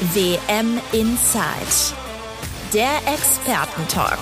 [0.00, 1.94] WM Inside.
[2.74, 4.18] Der Expertentalk.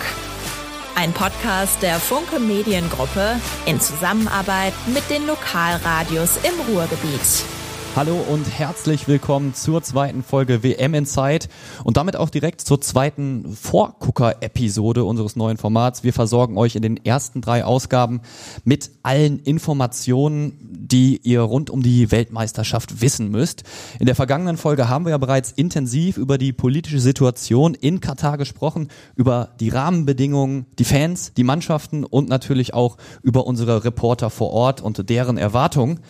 [0.95, 7.61] Ein Podcast der Funke Mediengruppe in Zusammenarbeit mit den Lokalradios im Ruhrgebiet.
[7.94, 11.48] Hallo und herzlich willkommen zur zweiten Folge WM Inside
[11.84, 16.02] und damit auch direkt zur zweiten Vorgucker-Episode unseres neuen Formats.
[16.02, 18.23] Wir versorgen euch in den ersten drei Ausgaben
[18.64, 23.64] mit allen Informationen, die ihr rund um die Weltmeisterschaft wissen müsst.
[23.98, 28.38] In der vergangenen Folge haben wir ja bereits intensiv über die politische Situation in Katar
[28.38, 34.51] gesprochen, über die Rahmenbedingungen, die Fans, die Mannschaften und natürlich auch über unsere Reporter vor
[34.51, 36.01] Ort und deren Erwartungen.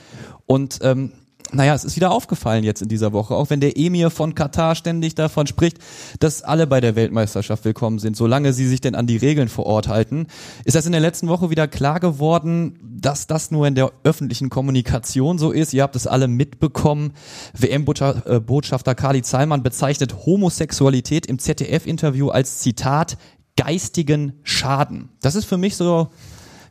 [0.47, 1.13] Und ähm,
[1.53, 4.75] naja, es ist wieder aufgefallen jetzt in dieser Woche, auch wenn der Emir von Katar
[4.75, 5.79] ständig davon spricht,
[6.19, 9.67] dass alle bei der Weltmeisterschaft willkommen sind, solange sie sich denn an die Regeln vor
[9.67, 10.27] Ort halten,
[10.65, 14.51] ist das in der letzten Woche wieder klar geworden, dass das nur in der öffentlichen
[14.51, 15.75] Kommunikation so ist.
[15.75, 17.13] Ihr habt es alle mitbekommen.
[17.59, 23.19] WM-Botschafter Kali Zalman bezeichnet Homosexualität im ZDF-Interview als Zitat
[23.57, 25.11] geistigen Schaden.
[25.21, 26.09] Das ist für mich so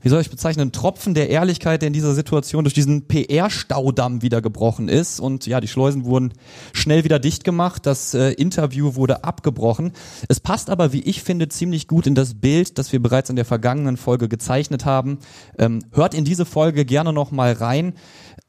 [0.02, 4.42] wie soll ich bezeichnen, Tropfen der Ehrlichkeit, der in dieser Situation durch diesen PR-Staudamm wieder
[4.42, 5.20] gebrochen ist.
[5.20, 6.34] Und ja, die Schleusen wurden
[6.74, 7.86] schnell wieder dicht gemacht.
[7.86, 9.92] Das äh, Interview wurde abgebrochen.
[10.28, 13.36] Es passt aber, wie ich finde, ziemlich gut in das Bild, das wir bereits in
[13.36, 15.20] der vergangenen Folge gezeichnet haben.
[15.58, 17.94] Ähm, hört in diese Folge gerne noch mal rein.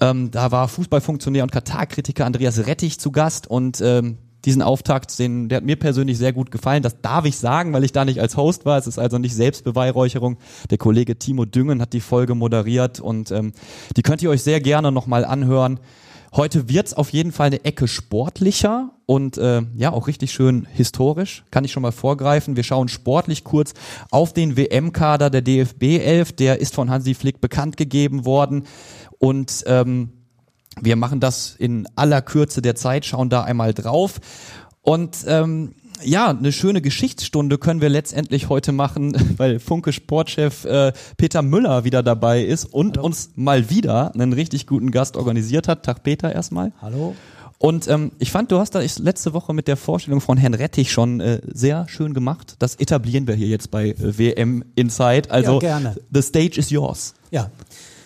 [0.00, 5.48] Ähm, da war Fußballfunktionär und Katar-Kritiker Andreas Rettich zu Gast und ähm, diesen Auftakt, den,
[5.48, 6.82] der hat mir persönlich sehr gut gefallen.
[6.82, 8.78] Das darf ich sagen, weil ich da nicht als Host war.
[8.78, 10.36] Es ist also nicht Selbstbeweihräucherung.
[10.70, 13.52] Der Kollege Timo Düngen hat die Folge moderiert und ähm,
[13.96, 15.80] die könnt ihr euch sehr gerne nochmal anhören.
[16.34, 21.44] Heute wird's auf jeden Fall eine Ecke sportlicher und äh, ja auch richtig schön historisch.
[21.50, 22.56] Kann ich schon mal vorgreifen.
[22.56, 23.74] Wir schauen sportlich kurz
[24.10, 26.32] auf den WM-Kader der DFB 11.
[26.32, 28.64] Der ist von Hansi Flick bekannt gegeben worden
[29.18, 30.21] und ähm,
[30.80, 34.20] wir machen das in aller Kürze der Zeit, schauen da einmal drauf.
[34.82, 40.92] Und ähm, ja, eine schöne Geschichtsstunde können wir letztendlich heute machen, weil Funke Sportchef äh,
[41.16, 43.06] Peter Müller wieder dabei ist und Hallo.
[43.06, 45.84] uns mal wieder einen richtig guten Gast organisiert hat.
[45.84, 46.72] Tag Peter erstmal.
[46.80, 47.14] Hallo.
[47.58, 50.90] Und ähm, ich fand, du hast da letzte Woche mit der Vorstellung von Herrn Rettich
[50.90, 52.56] schon äh, sehr schön gemacht.
[52.58, 55.30] Das etablieren wir hier jetzt bei äh, WM Inside.
[55.30, 55.96] Also ja, gerne.
[56.12, 57.14] the stage is yours.
[57.30, 57.52] Ja,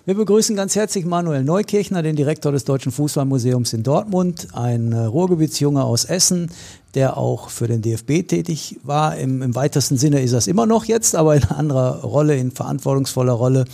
[0.06, 4.98] wir begrüßen ganz herzlich Manuel Neukirchner, den Direktor des Deutschen Fußballmuseums in Dortmund, ein äh,
[4.98, 6.52] Ruhrgebietsjunge aus Essen,
[6.94, 9.16] der auch für den DFB tätig war.
[9.16, 13.32] Im, Im, weitesten Sinne ist das immer noch jetzt, aber in anderer Rolle, in verantwortungsvoller
[13.32, 13.64] Rolle.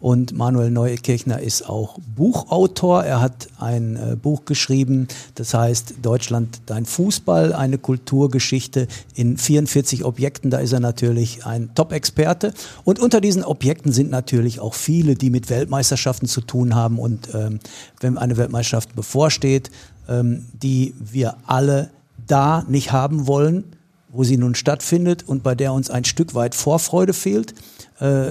[0.00, 3.02] Und Manuel Neukirchner ist auch Buchautor.
[3.02, 10.04] Er hat ein äh, Buch geschrieben, das heißt Deutschland, dein Fußball, eine Kulturgeschichte in 44
[10.04, 10.50] Objekten.
[10.50, 12.54] Da ist er natürlich ein Top-Experte.
[12.84, 17.00] Und unter diesen Objekten sind natürlich auch viele, die mit Weltmeisterschaften zu tun haben.
[17.00, 17.58] Und ähm,
[18.00, 19.70] wenn eine Weltmeisterschaft bevorsteht,
[20.08, 21.90] ähm, die wir alle
[22.28, 23.64] da nicht haben wollen,
[24.10, 27.54] wo sie nun stattfindet und bei der uns ein Stück weit Vorfreude fehlt,
[28.00, 28.28] äh,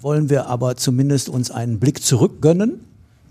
[0.00, 2.80] wollen wir aber zumindest uns einen Blick zurückgönnen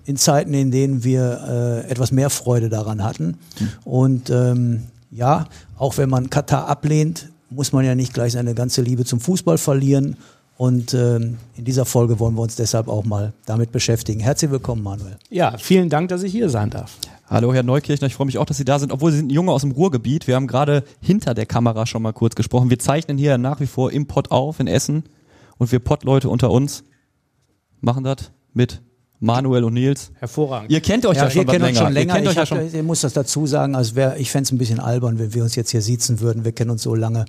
[0.05, 3.37] in Zeiten, in denen wir äh, etwas mehr Freude daran hatten.
[3.59, 3.69] Mhm.
[3.83, 8.81] Und ähm, ja, auch wenn man Katar ablehnt, muss man ja nicht gleich seine ganze
[8.81, 10.17] Liebe zum Fußball verlieren.
[10.57, 14.19] Und ähm, in dieser Folge wollen wir uns deshalb auch mal damit beschäftigen.
[14.19, 15.17] Herzlich willkommen, Manuel.
[15.29, 16.97] Ja, vielen Dank, dass ich hier sein darf.
[17.29, 19.35] Hallo, Herr Neukirchner, ich freue mich auch, dass Sie da sind, obwohl Sie sind ein
[19.35, 20.27] Junge aus dem Ruhrgebiet.
[20.27, 22.69] Wir haben gerade hinter der Kamera schon mal kurz gesprochen.
[22.69, 25.03] Wir zeichnen hier nach wie vor im Pott auf in Essen
[25.57, 26.83] und wir Pottleute unter uns
[27.81, 28.81] machen das mit
[29.19, 30.11] Manuel und Nils.
[30.15, 30.71] Hervorragend.
[30.71, 31.75] Ihr kennt euch ja, ja schon, länger.
[31.75, 32.19] Schon länger.
[32.19, 34.57] Ihr, ich, ja schon ich muss das dazu sagen, also wär, ich fände es ein
[34.57, 36.45] bisschen albern, wenn wir uns jetzt hier siezen würden.
[36.45, 37.25] Wir kennen uns so lange.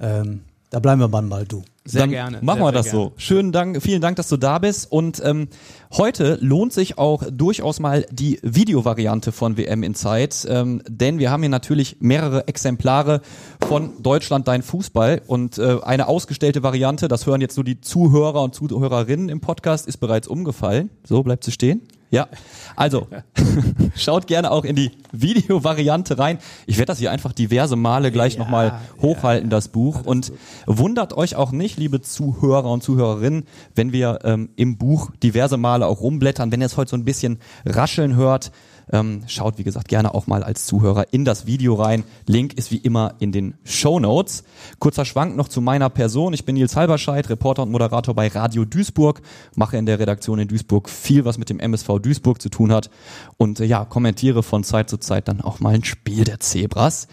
[0.00, 0.40] Ähm,
[0.70, 1.62] da bleiben wir mal du.
[1.88, 2.38] Sehr Dann gerne.
[2.42, 3.12] Machen sehr, wir das sehr so.
[3.16, 4.92] Schönen Dank, vielen Dank, dass du da bist.
[4.92, 5.48] Und ähm,
[5.96, 11.30] heute lohnt sich auch durchaus mal die Videovariante von WM in Zeit, ähm, denn wir
[11.30, 13.22] haben hier natürlich mehrere Exemplare
[13.66, 18.42] von Deutschland dein Fußball und äh, eine ausgestellte Variante, das hören jetzt nur die Zuhörer
[18.42, 20.90] und Zuhörerinnen im Podcast, ist bereits umgefallen.
[21.04, 21.88] So bleibt sie stehen.
[22.10, 22.28] Ja,
[22.74, 23.06] also
[23.94, 26.38] schaut gerne auch in die Videovariante rein.
[26.66, 30.04] Ich werde das hier einfach diverse Male gleich ja, nochmal hochhalten, ja, das Buch.
[30.04, 30.32] Und
[30.66, 33.44] wundert euch auch nicht, liebe Zuhörer und Zuhörerinnen,
[33.74, 36.50] wenn wir ähm, im Buch diverse Male auch rumblättern.
[36.50, 38.52] Wenn ihr es heute so ein bisschen rascheln hört,
[38.92, 42.04] ähm, schaut, wie gesagt, gerne auch mal als Zuhörer in das Video rein.
[42.26, 44.44] Link ist wie immer in den Show Notes.
[44.78, 46.32] Kurzer Schwank noch zu meiner Person.
[46.32, 49.20] Ich bin Nils Halberscheid, Reporter und Moderator bei Radio Duisburg,
[49.54, 52.90] mache in der Redaktion in Duisburg viel, was mit dem MSV Duisburg zu tun hat
[53.36, 57.08] und äh, ja, kommentiere von Zeit zu Zeit dann auch mal ein Spiel der Zebras.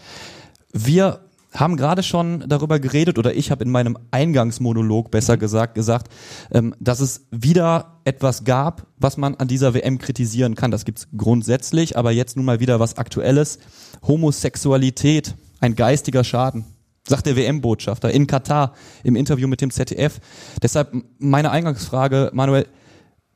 [0.72, 1.25] Wir
[1.56, 6.12] haben gerade schon darüber geredet, oder ich habe in meinem Eingangsmonolog besser gesagt, gesagt,
[6.50, 10.70] ähm, dass es wieder etwas gab, was man an dieser WM kritisieren kann.
[10.70, 13.58] Das gibt's grundsätzlich, aber jetzt nun mal wieder was Aktuelles.
[14.06, 16.64] Homosexualität, ein geistiger Schaden
[17.08, 18.72] sagt der WM-Botschafter in Katar
[19.04, 20.20] im Interview mit dem ZDF.
[20.62, 22.66] Deshalb meine Eingangsfrage, Manuel,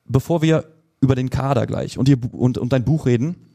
[0.07, 0.65] bevor wir
[1.01, 3.50] über den Kader gleich und, ihr, und, und dein Buch reden,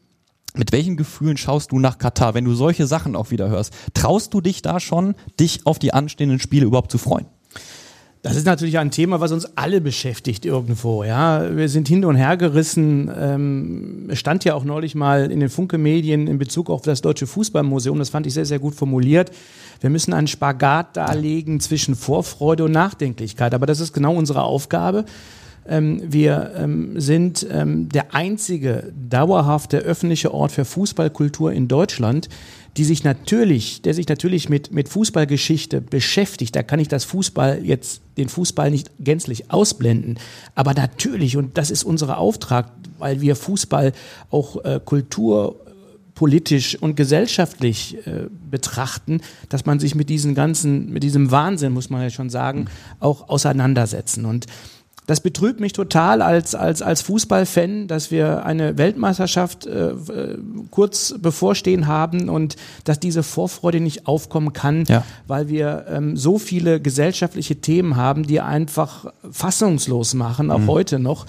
[0.57, 3.74] mit welchen Gefühlen schaust du nach Katar, wenn du solche Sachen auch wieder hörst?
[3.94, 7.25] Traust du dich da schon, dich auf die anstehenden Spiele überhaupt zu freuen?
[8.25, 11.04] Das ist natürlich ein Thema, was uns alle beschäftigt irgendwo.
[11.04, 13.12] Ja, wir sind hin und her gerissen.
[13.16, 17.28] Ähm, es stand ja auch neulich mal in den Funke-Medien in Bezug auf das Deutsche
[17.28, 18.00] Fußballmuseum.
[18.00, 19.30] Das fand ich sehr, sehr gut formuliert.
[19.80, 23.54] Wir müssen einen Spagat darlegen zwischen Vorfreude und Nachdenklichkeit.
[23.54, 25.06] Aber das ist genau unsere Aufgabe.
[25.67, 32.29] Ähm, wir ähm, sind ähm, der einzige dauerhafte öffentliche Ort für Fußballkultur in Deutschland,
[32.77, 36.56] die sich natürlich, der sich natürlich mit, mit Fußballgeschichte beschäftigt.
[36.56, 40.19] Da kann ich das Fußball jetzt, den Fußball nicht gänzlich ausblenden.
[40.56, 43.94] Aber natürlich, und das ist unser Auftrag, weil wir Fußball
[44.29, 45.56] auch äh, Kultur
[46.15, 51.89] politisch und gesellschaftlich äh, betrachten, dass man sich mit diesen ganzen, mit diesem Wahnsinn, muss
[51.89, 52.68] man ja schon sagen,
[53.00, 54.25] auch auseinandersetzen.
[54.25, 54.45] Und
[55.06, 60.38] das betrübt mich total als, als, als Fußballfan, dass wir eine Weltmeisterschaft äh, äh,
[60.72, 62.56] kurz bevorstehen haben und
[62.86, 65.04] dass diese Vorfreude nicht aufkommen kann, ja.
[65.28, 70.68] weil wir ähm, so viele gesellschaftliche Themen haben, die einfach fassungslos machen, auch mhm.
[70.68, 71.25] heute noch.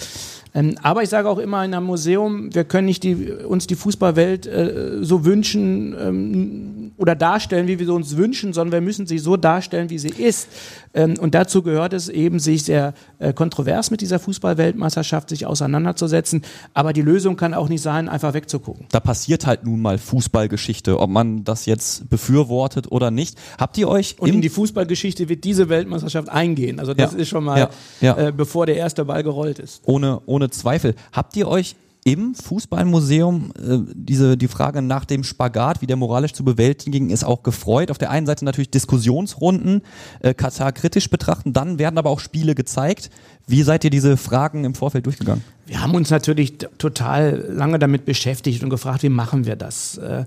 [0.56, 3.74] Ähm, aber ich sage auch immer in einem Museum, wir können nicht die, uns die
[3.74, 9.06] Fußballwelt äh, so wünschen ähm, oder darstellen, wie wir sie uns wünschen, sondern wir müssen
[9.06, 10.48] sie so darstellen, wie sie ist.
[10.94, 16.40] Ähm, und dazu gehört es eben, sich sehr äh, kontrovers mit dieser Fußballweltmeisterschaft sich auseinanderzusetzen.
[16.72, 18.86] Aber die Lösung kann auch nicht sein, einfach wegzugucken.
[18.90, 23.36] Da passiert halt nun mal Fußballgeschichte, ob man das jetzt befürwortet oder nicht.
[23.58, 26.80] Habt ihr euch und in die Fußballgeschichte wird diese Weltmeisterschaft eingehen.
[26.80, 27.18] Also das ja.
[27.18, 27.70] ist schon mal, ja.
[28.00, 28.16] Ja.
[28.16, 29.82] Äh, bevor der erste Ball gerollt ist.
[29.84, 30.94] Ohne ohne ohne Zweifel.
[31.12, 36.34] Habt ihr euch im Fußballmuseum äh, diese die Frage nach dem Spagat, wie der moralisch
[36.34, 37.90] zu bewältigen ist, auch gefreut.
[37.90, 39.82] Auf der einen Seite natürlich Diskussionsrunden,
[40.20, 43.10] äh, Katar kritisch betrachten, dann werden aber auch Spiele gezeigt.
[43.48, 45.42] Wie seid ihr diese Fragen im Vorfeld durchgegangen?
[45.66, 49.98] Wir haben uns natürlich total lange damit beschäftigt und gefragt, wie machen wir das?
[49.98, 50.26] Äh,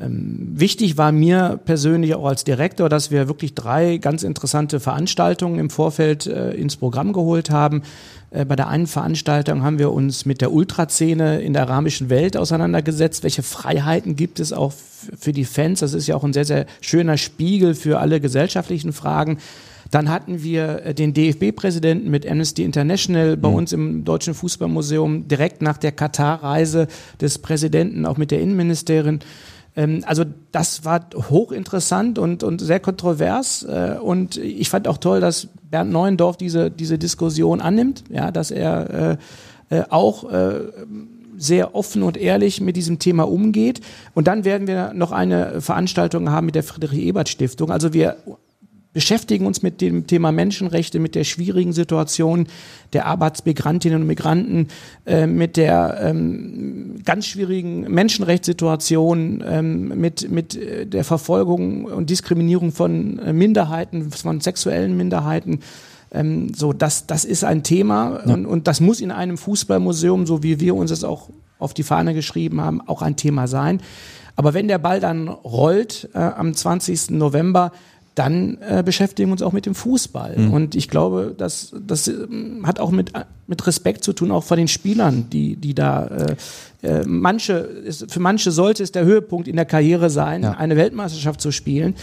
[0.00, 5.58] ähm, wichtig war mir persönlich auch als Direktor, dass wir wirklich drei ganz interessante Veranstaltungen
[5.58, 7.82] im Vorfeld äh, ins Programm geholt haben.
[8.30, 12.36] Äh, bei der einen Veranstaltung haben wir uns mit der Ultraszene in der arabischen Welt
[12.36, 13.24] auseinandergesetzt.
[13.24, 15.80] Welche Freiheiten gibt es auch für die Fans?
[15.80, 19.38] Das ist ja auch ein sehr, sehr schöner Spiegel für alle gesellschaftlichen Fragen.
[19.90, 23.54] Dann hatten wir äh, den DFB-Präsidenten mit Amnesty International bei mhm.
[23.54, 26.86] uns im Deutschen Fußballmuseum direkt nach der Katar-Reise
[27.20, 29.20] des Präsidenten, auch mit der Innenministerin.
[29.78, 33.62] Ähm, also das war hochinteressant und, und sehr kontrovers.
[33.62, 38.50] Äh, und ich fand auch toll, dass Bernd Neuendorf diese, diese Diskussion annimmt, ja, dass
[38.50, 39.18] er
[39.70, 40.60] äh, äh, auch äh,
[41.36, 43.80] sehr offen und ehrlich mit diesem Thema umgeht.
[44.14, 47.70] Und dann werden wir noch eine Veranstaltung haben mit der Friedrich-Ebert-Stiftung.
[47.70, 48.16] Also wir
[48.98, 52.48] beschäftigen uns mit dem Thema Menschenrechte, mit der schwierigen Situation
[52.92, 54.66] der Arbeitsmigrantinnen und Migranten,
[55.06, 62.72] äh, mit der ähm, ganz schwierigen Menschenrechtssituation, ähm, mit, mit äh, der Verfolgung und Diskriminierung
[62.72, 65.60] von äh, Minderheiten, von sexuellen Minderheiten.
[66.10, 68.34] Ähm, so, das, das ist ein Thema ja.
[68.34, 71.28] und, und das muss in einem Fußballmuseum, so wie wir uns das auch
[71.60, 73.80] auf die Fahne geschrieben haben, auch ein Thema sein.
[74.34, 77.10] Aber wenn der Ball dann rollt äh, am 20.
[77.10, 77.70] November,
[78.18, 80.36] dann äh, beschäftigen wir uns auch mit dem Fußball.
[80.36, 80.52] Mhm.
[80.52, 83.12] Und ich glaube, das, das ähm, hat auch mit,
[83.46, 86.36] mit Respekt zu tun, auch vor den Spielern, die, die da äh,
[86.82, 90.52] äh, manche, ist, für manche sollte es der Höhepunkt in der Karriere sein, ja.
[90.52, 91.94] eine Weltmeisterschaft zu spielen.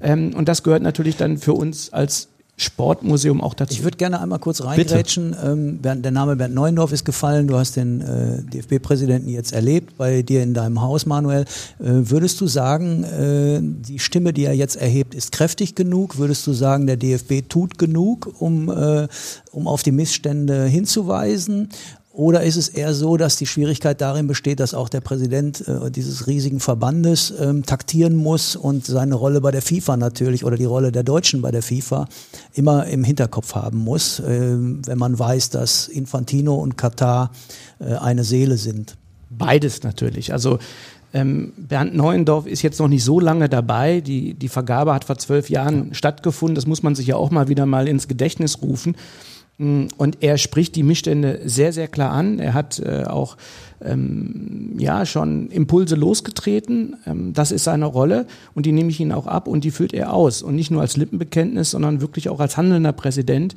[0.00, 2.28] Ähm, und das gehört natürlich dann für uns als
[2.60, 3.72] Sportmuseum auch dazu.
[3.72, 5.34] Ich würde gerne einmal kurz reingrätschen.
[5.42, 7.48] Ähm, der Name Bernd Neuendorf ist gefallen.
[7.48, 11.42] Du hast den äh, DFB-Präsidenten jetzt erlebt bei dir in deinem Haus, Manuel.
[11.42, 11.46] Äh,
[11.78, 16.18] würdest du sagen, äh, die Stimme, die er jetzt erhebt, ist kräftig genug?
[16.18, 19.08] Würdest du sagen, der DFB tut genug, um, äh,
[19.52, 21.70] um auf die Missstände hinzuweisen?
[22.20, 25.90] Oder ist es eher so, dass die Schwierigkeit darin besteht, dass auch der Präsident äh,
[25.90, 30.66] dieses riesigen Verbandes ähm, taktieren muss und seine Rolle bei der FIFA natürlich oder die
[30.66, 32.06] Rolle der Deutschen bei der FIFA
[32.52, 37.30] immer im Hinterkopf haben muss, äh, wenn man weiß, dass Infantino und Katar
[37.78, 38.98] äh, eine Seele sind?
[39.30, 40.34] Beides natürlich.
[40.34, 40.58] Also
[41.14, 44.02] ähm, Bernd Neuendorf ist jetzt noch nicht so lange dabei.
[44.02, 46.54] Die, die Vergabe hat vor zwölf Jahren stattgefunden.
[46.54, 48.94] Das muss man sich ja auch mal wieder mal ins Gedächtnis rufen.
[49.60, 52.38] Mm, und er spricht die Missstände sehr, sehr klar an.
[52.38, 53.36] Er hat äh, auch
[53.84, 56.96] ähm, ja schon Impulse losgetreten.
[57.06, 59.92] Ähm, das ist seine Rolle und die nehme ich ihn auch ab und die führt
[59.92, 60.40] er aus.
[60.40, 63.54] Und nicht nur als Lippenbekenntnis, sondern wirklich auch als handelnder Präsident.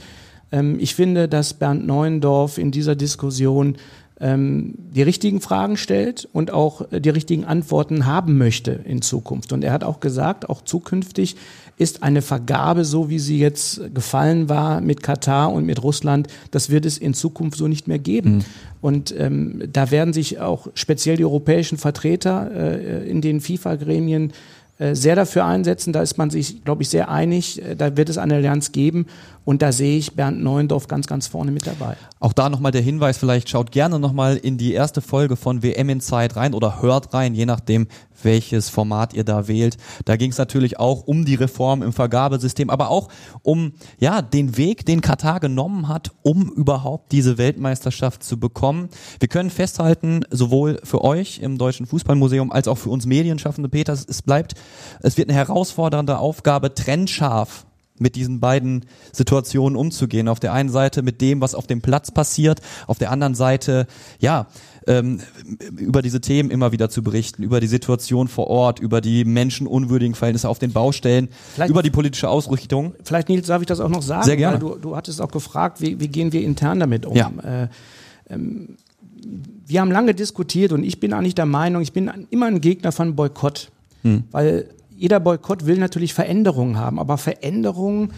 [0.52, 3.78] Ähm, ich finde, dass Bernd Neuendorf in dieser Diskussion
[4.20, 9.54] ähm, die richtigen Fragen stellt und auch äh, die richtigen Antworten haben möchte in Zukunft.
[9.54, 11.38] Und er hat auch gesagt, auch zukünftig
[11.78, 16.70] ist eine Vergabe, so wie sie jetzt gefallen war mit Katar und mit Russland, das
[16.70, 18.36] wird es in Zukunft so nicht mehr geben.
[18.36, 18.46] Mhm.
[18.82, 24.34] Und ähm, da werden sich auch speziell die europäischen Vertreter äh, in den FIFA-Gremien
[24.80, 25.94] äh, sehr dafür einsetzen.
[25.94, 27.62] Da ist man sich, glaube ich, sehr einig.
[27.62, 29.06] Äh, da wird es eine Allianz geben.
[29.46, 31.98] Und da sehe ich Bernd Neuendorf ganz, ganz vorne mit dabei.
[32.20, 35.90] Auch da nochmal der Hinweis, vielleicht schaut gerne nochmal in die erste Folge von WM
[35.90, 37.88] in Zeit rein oder hört rein, je nachdem,
[38.22, 39.78] welches Format ihr da wählt.
[40.06, 43.10] Da ging es natürlich auch um die Reform im Vergabesystem, aber auch
[43.42, 48.90] um ja den Weg, den Katar genommen hat, um überhaupt diese Weltmeisterschaft zu bekommen.
[49.20, 53.94] Wir können festhalten, sowohl für euch im Deutschen Fußballmuseum als auch für uns Medienschaffende, Peter,
[53.94, 54.54] es bleibt,
[55.02, 57.66] es wird eine herausfordernde Aufgabe, trennscharf
[58.00, 60.28] mit diesen beiden Situationen umzugehen.
[60.28, 63.88] Auf der einen Seite mit dem, was auf dem Platz passiert, auf der anderen Seite,
[64.20, 64.48] ja,
[64.88, 65.22] ähm,
[65.78, 70.16] über diese Themen immer wieder zu berichten, über die Situation vor Ort, über die menschenunwürdigen
[70.16, 72.94] Verhältnisse auf den Baustellen, vielleicht, über die politische Ausrichtung.
[73.04, 74.26] Vielleicht, Nils, darf ich das auch noch sagen?
[74.26, 74.60] Sehr gerne.
[74.60, 77.16] du, du hattest auch gefragt, wie, wie gehen wir intern damit um?
[77.16, 77.32] Ja.
[77.44, 77.68] Äh,
[78.30, 78.78] ähm,
[79.66, 82.92] wir haben lange diskutiert und ich bin eigentlich der Meinung, ich bin immer ein Gegner
[82.92, 83.72] von Boykott,
[84.02, 84.26] hm.
[84.32, 88.12] weil jeder Boykott will natürlich Veränderungen haben, aber Veränderungen,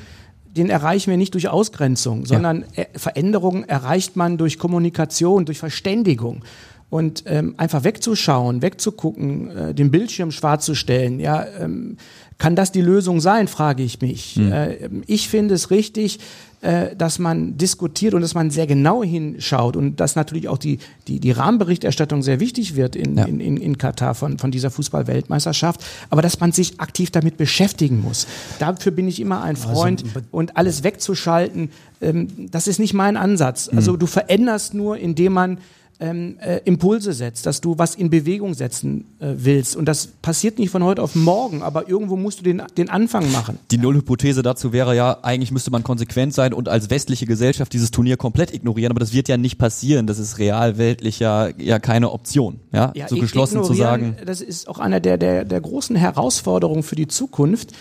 [0.46, 2.86] den erreichen wir nicht durch Ausgrenzung, sondern ja.
[2.96, 6.44] Veränderungen erreicht man durch Kommunikation, durch Verständigung.
[6.92, 11.98] Und ähm, einfach wegzuschauen, wegzugucken, äh, den Bildschirm schwarz zu stellen, ja, ähm,
[12.38, 14.38] kann das die Lösung sein, frage ich mich.
[14.38, 14.52] Mhm.
[14.52, 16.20] Äh, ich finde es richtig,
[16.66, 20.80] äh, dass man diskutiert und dass man sehr genau hinschaut und dass natürlich auch die,
[21.08, 23.26] die, die Rahmenberichterstattung sehr wichtig wird in, ja.
[23.26, 28.02] in, in, in Katar von, von dieser Fußball-Weltmeisterschaft, aber dass man sich aktiv damit beschäftigen
[28.02, 28.26] muss.
[28.58, 31.70] Dafür bin ich immer ein also, Freund also, und alles wegzuschalten,
[32.02, 33.70] ähm, das ist nicht mein Ansatz.
[33.70, 34.00] Also mhm.
[34.00, 35.60] du veränderst nur, indem man
[36.00, 39.76] ähm, äh, Impulse setzt, dass du was in Bewegung setzen äh, willst.
[39.76, 43.32] Und das passiert nicht von heute auf morgen, aber irgendwo musst du den, den Anfang
[43.32, 43.60] machen.
[43.72, 47.92] Die Nullhypothese dazu wäre ja, eigentlich müsste man konsequent sein und als westliche Gesellschaft dieses
[47.92, 50.06] Turnier komplett ignorieren, aber das wird ja nicht passieren.
[50.08, 52.60] Das ist real weltlich ja, ja keine Option.
[52.74, 54.18] Ja, ja so geschlossen zu sagen.
[54.26, 57.72] Das ist auch einer der, der, der großen Herausforderungen für die Zukunft.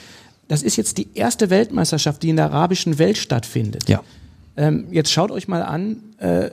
[0.46, 3.88] Das ist jetzt die erste Weltmeisterschaft, die in der arabischen Welt stattfindet.
[3.88, 4.02] Ja.
[4.56, 6.50] Ähm, jetzt schaut euch mal an, äh,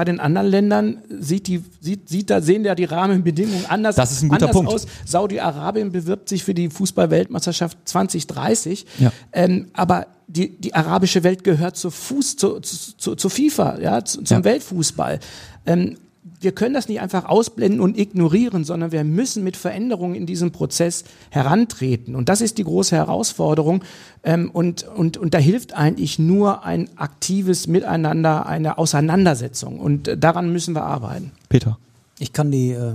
[0.00, 4.12] bei den anderen Ländern sieht die, sieht, sieht da, sehen ja die Rahmenbedingungen anders, das
[4.12, 4.72] ist ein guter Punkt.
[4.72, 4.86] aus.
[5.04, 8.86] Saudi-Arabien bewirbt sich für die Fußball-Weltmeisterschaft 2030.
[8.98, 9.12] Ja.
[9.32, 14.02] Ähm, aber die, die arabische Welt gehört zur Fuß, zu, zu, zu, zu FIFA, ja,
[14.02, 14.44] zu, zum ja.
[14.44, 15.20] Weltfußball.
[15.66, 15.98] Ähm,
[16.40, 20.52] wir können das nicht einfach ausblenden und ignorieren, sondern wir müssen mit Veränderungen in diesem
[20.52, 22.16] Prozess herantreten.
[22.16, 23.84] Und das ist die große Herausforderung.
[24.24, 29.78] Ähm, und, und, und da hilft eigentlich nur ein aktives Miteinander, eine Auseinandersetzung.
[29.78, 31.32] Und äh, daran müssen wir arbeiten.
[31.50, 31.78] Peter.
[32.18, 32.94] Ich kann die äh,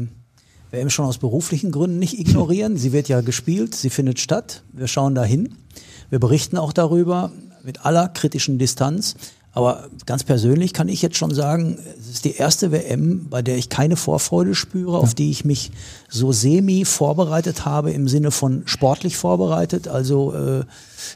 [0.72, 2.78] WM schon aus beruflichen Gründen nicht ignorieren.
[2.78, 4.64] Sie wird ja gespielt, sie findet statt.
[4.74, 5.56] Wir schauen dahin.
[6.10, 7.32] Wir berichten auch darüber
[7.64, 9.16] mit aller kritischen Distanz.
[9.56, 13.58] Aber ganz persönlich kann ich jetzt schon sagen, es ist die erste WM, bei der
[13.58, 15.72] ich keine Vorfreude spüre, auf die ich mich
[16.10, 19.88] so semi vorbereitet habe im Sinne von sportlich vorbereitet.
[19.88, 20.66] Also äh,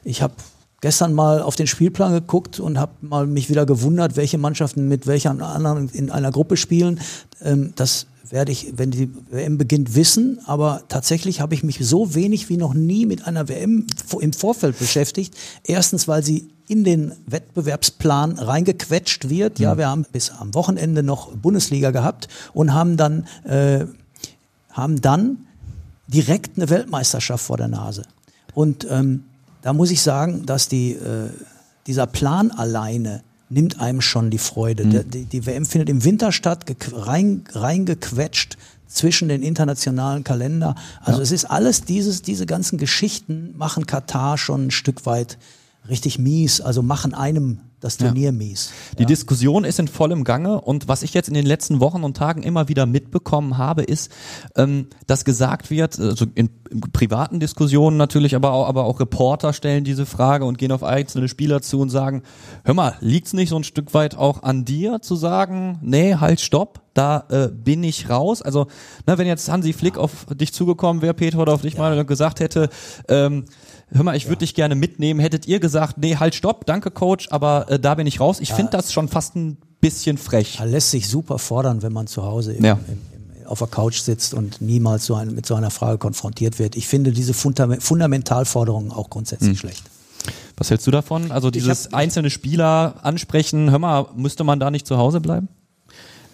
[0.05, 0.35] ich habe
[0.79, 5.05] gestern mal auf den Spielplan geguckt und habe mal mich wieder gewundert, welche Mannschaften mit
[5.05, 7.01] welchen anderen in einer Gruppe spielen.
[7.41, 10.39] Ähm, das werde ich, wenn die WM beginnt, wissen.
[10.45, 13.87] Aber tatsächlich habe ich mich so wenig wie noch nie mit einer WM
[14.19, 15.35] im Vorfeld beschäftigt.
[15.63, 19.57] Erstens, weil sie in den Wettbewerbsplan reingequetscht wird.
[19.57, 23.85] Ja, wir haben bis am Wochenende noch Bundesliga gehabt und haben dann, äh,
[24.71, 25.47] haben dann
[26.07, 28.03] direkt eine Weltmeisterschaft vor der Nase.
[28.53, 29.23] Und ähm,
[29.63, 31.29] da muss ich sagen, dass die, äh,
[31.87, 34.85] dieser Plan alleine nimmt einem schon die Freude.
[34.85, 35.09] Mhm.
[35.09, 40.75] Die, die, WM findet im Winter statt, rein, reingequetscht zwischen den internationalen Kalender.
[41.01, 41.23] Also ja.
[41.23, 45.37] es ist alles dieses, diese ganzen Geschichten machen Katar schon ein Stück weit
[45.87, 48.31] richtig mies, also machen einem das Turnier ja.
[48.31, 48.71] mies.
[48.97, 49.07] Die ja.
[49.07, 52.43] Diskussion ist in vollem Gange und was ich jetzt in den letzten Wochen und Tagen
[52.43, 54.11] immer wieder mitbekommen habe, ist,
[54.55, 59.53] ähm, dass gesagt wird, also in, in, privaten Diskussionen natürlich, aber auch, aber auch Reporter
[59.53, 62.23] stellen diese Frage und gehen auf einzelne Spieler zu und sagen,
[62.63, 66.41] hör mal, liegt's nicht so ein Stück weit auch an dir zu sagen, nee, halt,
[66.41, 68.41] stopp, da äh, bin ich raus.
[68.41, 68.67] Also,
[69.07, 72.39] ne, wenn jetzt Hansi Flick auf dich zugekommen wäre, Peter, oder auf dich mal gesagt
[72.39, 72.69] hätte,
[73.07, 73.45] ähm,
[73.91, 77.27] hör mal, ich würde dich gerne mitnehmen, hättet ihr gesagt, nee, halt, stopp, danke Coach,
[77.31, 78.39] aber äh, da bin ich raus.
[78.39, 80.57] Ich finde das schon fast ein bisschen frech.
[80.59, 82.73] Er lässt sich super fordern, wenn man zu Hause im, Ja.
[82.87, 82.93] im,
[83.41, 86.75] im, auf der Couch sitzt und niemals so ein, mit so einer Frage konfrontiert wird.
[86.75, 89.83] Ich finde diese Fundament Fundamentalforderungen auch grundsätzlich schlecht.
[90.57, 91.31] Was hältst du davon?
[91.31, 95.47] Also dieses einzelne Spieler ansprechen, hör mal, müsste man da nicht zu Hause bleiben?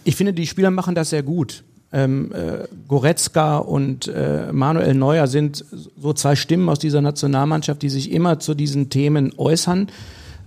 [0.04, 1.64] Ich finde, die Spieler machen das sehr gut.
[1.94, 5.64] Ähm, äh, Goretzka und äh, Manuel Neuer sind
[5.98, 9.88] so zwei Stimmen aus dieser Nationalmannschaft, die sich immer zu diesen Themen äußern.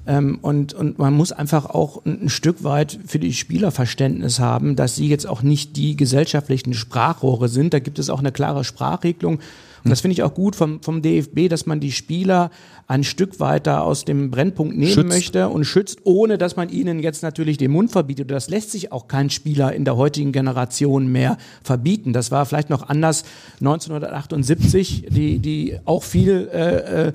[0.06, 4.40] Ähm, und, und man muss einfach auch ein, ein Stück weit für die Spieler Verständnis
[4.40, 7.74] haben, dass sie jetzt auch nicht die gesellschaftlichen Sprachrohre sind.
[7.74, 9.38] Da gibt es auch eine klare Sprachregelung.
[9.88, 12.50] Und das finde ich auch gut vom, vom DFB, dass man die Spieler
[12.88, 15.08] ein Stück weiter aus dem Brennpunkt nehmen Schützt.
[15.08, 18.30] möchte und schützt, ohne dass man ihnen jetzt natürlich den Mund verbietet.
[18.30, 22.12] Das lässt sich auch kein Spieler in der heutigen Generation mehr verbieten.
[22.12, 23.24] Das war vielleicht noch anders
[23.60, 27.12] 1978, die, die auch viel äh, äh,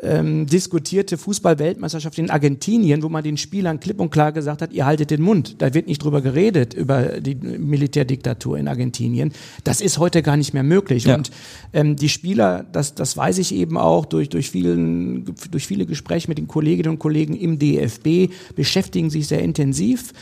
[0.00, 4.86] ähm, diskutierte Fußball-Weltmeisterschaft in Argentinien, wo man den Spielern klipp und klar gesagt hat, ihr
[4.86, 5.56] haltet den Mund.
[5.58, 9.32] Da wird nicht drüber geredet, über die Militärdiktatur in Argentinien.
[9.62, 11.04] Das ist heute gar nicht mehr möglich.
[11.04, 11.14] Ja.
[11.14, 11.30] Und
[11.72, 16.28] ähm, die Spieler, das, das weiß ich eben auch durch, durch, vielen, durch viele Gespräche
[16.28, 20.12] mit den Kolleginnen und Kollegen im DFB, beschäftigen sich sehr intensiv.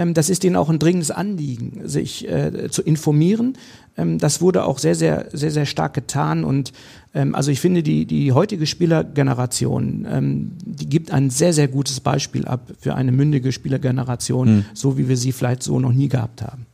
[0.00, 3.58] Ähm, das ist ihnen auch ein dringendes Anliegen, sich äh, zu informieren.
[3.98, 6.42] Ähm, das wurde auch sehr, sehr, sehr, sehr stark getan.
[6.42, 6.72] Und
[7.14, 12.00] ähm, also ich finde, die, die heutige Spielergeneration, ähm, die gibt ein sehr, sehr gutes
[12.00, 16.40] Beispiel ab für eine mündige Spielergeneration, so wie wir sie vielleicht so noch nie gehabt
[16.40, 16.64] haben.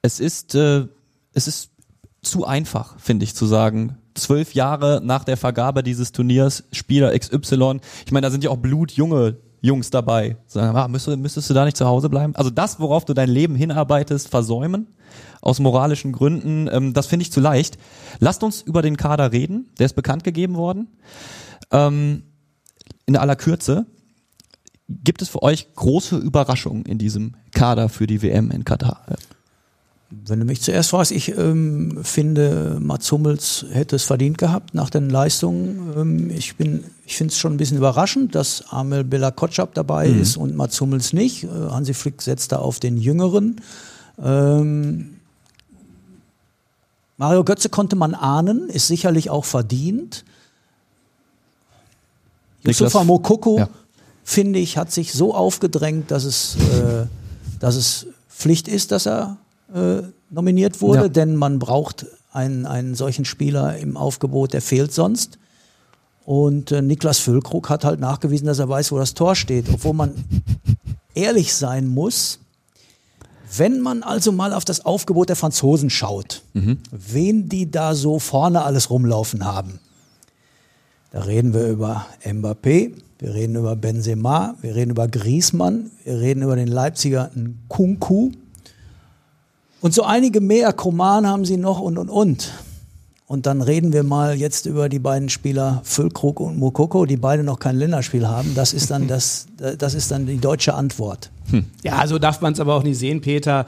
[0.00, 0.86] Es ist, äh,
[1.34, 1.70] es ist
[2.22, 7.80] zu einfach, finde ich, zu sagen, zwölf Jahre nach der Vergabe dieses Turniers, Spieler XY,
[8.06, 10.36] ich meine, da sind ja auch blutjunge Jungs dabei.
[10.46, 12.34] Sagen, ah, müsstest, müsstest du da nicht zu Hause bleiben?
[12.36, 14.88] Also das, worauf du dein Leben hinarbeitest, versäumen,
[15.40, 17.78] aus moralischen Gründen, ähm, das finde ich zu leicht.
[18.18, 20.88] Lasst uns über den Kader reden, der ist bekannt gegeben worden.
[21.70, 22.24] Ähm,
[23.06, 23.86] in aller Kürze,
[24.88, 29.04] gibt es für euch große Überraschungen in diesem Kader für die WM in Katar?
[30.12, 34.90] Wenn du mich zuerst fragst, ich ähm, finde, Mats Hummels hätte es verdient gehabt nach
[34.90, 35.92] den Leistungen.
[35.96, 40.08] Ähm, ich bin, ich finde es schon ein bisschen überraschend, dass Amel Bella Kotschap dabei
[40.08, 41.44] ist und Mats Hummels nicht.
[41.44, 43.60] Äh, Hansi Flick setzt da auf den Jüngeren.
[44.20, 45.16] Ähm,
[47.16, 50.24] Mario Götze konnte man ahnen, ist sicherlich auch verdient.
[52.64, 53.68] Yusufa Mokoko, Ja.
[54.24, 57.06] finde ich, hat sich so aufgedrängt, dass es, äh,
[57.60, 59.36] dass es Pflicht ist, dass er
[59.74, 61.08] äh, nominiert wurde, Ja.
[61.08, 65.38] denn man braucht einen, einen solchen Spieler im Aufgebot, der fehlt sonst.
[66.24, 69.94] Und äh, Niklas Füllkrug hat halt nachgewiesen, dass er weiß, wo das Tor steht, obwohl
[69.94, 70.12] man
[71.14, 72.38] ehrlich sein muss.
[73.56, 76.42] Wenn man also mal auf das Aufgebot der Franzosen schaut,
[76.92, 79.80] wen die da so vorne alles rumlaufen haben,
[81.10, 86.42] da reden wir über Mbappé, wir reden über Benzema, wir reden über Griezmann, wir reden
[86.44, 87.32] über den Leipziger
[87.66, 88.30] Kunku.
[89.80, 92.52] Und so einige mehr, Koman haben sie noch und und und.
[93.26, 97.44] Und dann reden wir mal jetzt über die beiden Spieler Füllkrug und Mokoko, die beide
[97.44, 98.56] noch kein Länderspiel haben.
[98.56, 99.46] Das ist dann das,
[99.78, 101.30] das ist dann die deutsche Antwort.
[101.82, 103.66] Ja, so darf man es aber auch nicht sehen, Peter.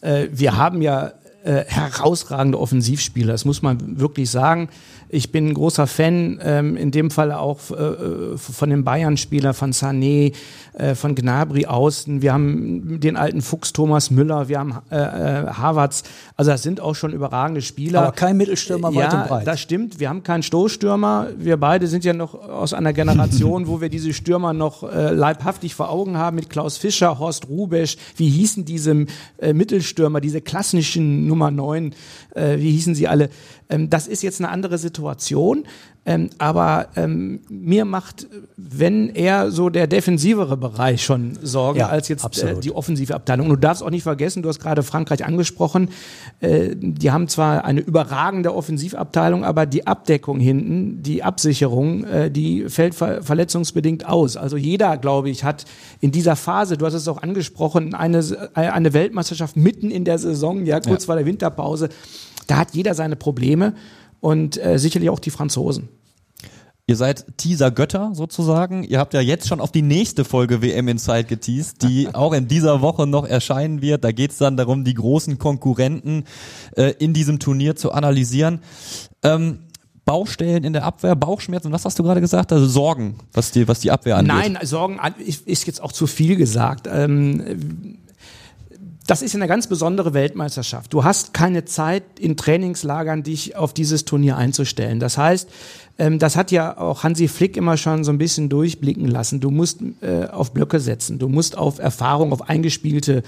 [0.00, 1.12] Äh, wir haben ja
[1.44, 4.68] äh, herausragende Offensivspieler, das muss man wirklich sagen.
[5.14, 9.72] Ich bin ein großer Fan, ähm, in dem Fall auch äh, von dem Bayern-Spieler, von
[9.72, 10.32] Sané,
[10.72, 12.22] äh, von Gnabry außen.
[12.22, 16.04] Wir haben den alten Fuchs Thomas Müller, wir haben äh, äh, Havertz.
[16.34, 18.00] Also das sind auch schon überragende Spieler.
[18.00, 19.46] Aber kein Mittelstürmer weit ja, und breit.
[19.46, 20.00] das stimmt.
[20.00, 21.28] Wir haben keinen Stoßstürmer.
[21.36, 25.74] Wir beide sind ja noch aus einer Generation, wo wir diese Stürmer noch äh, leibhaftig
[25.74, 27.98] vor Augen haben mit Klaus Fischer, Horst Rubesch.
[28.16, 29.04] Wie hießen diese
[29.36, 31.94] äh, Mittelstürmer, diese klassischen Nummer 9,
[32.34, 33.28] äh, wie hießen sie alle?
[33.68, 35.01] Ähm, das ist jetzt eine andere Situation.
[36.04, 42.08] Ähm, aber ähm, mir macht, wenn er so der defensivere Bereich schon Sorgen, Ja, als
[42.08, 43.46] jetzt äh, die offensive Abteilung.
[43.46, 45.90] Und du darfst auch nicht vergessen, du hast gerade Frankreich angesprochen,
[46.40, 52.68] äh, die haben zwar eine überragende Offensivabteilung, aber die Abdeckung hinten, die Absicherung, äh, die
[52.68, 54.36] fällt ver verletzungsbedingt aus.
[54.36, 55.66] Also jeder, glaube ich, hat
[56.00, 60.66] in dieser Phase, du hast es auch angesprochen, eine, eine Weltmeisterschaft mitten in der Saison,
[60.66, 61.06] ja, kurz Ja.
[61.06, 61.90] vor der Winterpause,
[62.48, 63.74] da hat jeder seine Probleme
[64.22, 65.88] und äh, sicherlich auch die Franzosen.
[66.86, 68.82] Ihr seid Teaser-Götter sozusagen.
[68.84, 72.48] Ihr habt ja jetzt schon auf die nächste Folge WM Inside geteased, die auch in
[72.48, 74.04] dieser Woche noch erscheinen wird.
[74.04, 76.24] Da geht's dann darum, die großen Konkurrenten
[76.76, 78.60] äh, in diesem Turnier zu analysieren.
[79.22, 79.58] Ähm,
[80.04, 82.52] Baustellen in der Abwehr, Bauchschmerzen, was hast du gerade gesagt?
[82.52, 84.34] Also Sorgen, was die, was die Abwehr angeht.
[84.34, 86.88] Nein, Sorgen ist jetzt auch zu viel gesagt.
[86.92, 87.98] Ähm,
[89.06, 90.92] das ist eine ganz besondere Weltmeisterschaft.
[90.92, 95.00] Du hast keine Zeit in Trainingslagern, dich auf dieses Turnier einzustellen.
[95.00, 95.48] Das heißt,
[95.98, 99.40] ähm, das hat ja auch Hansi Flick immer schon so ein bisschen durchblicken lassen.
[99.40, 103.22] Du musst äh, auf Blöcke setzen, du musst auf Erfahrung, auf eingespielte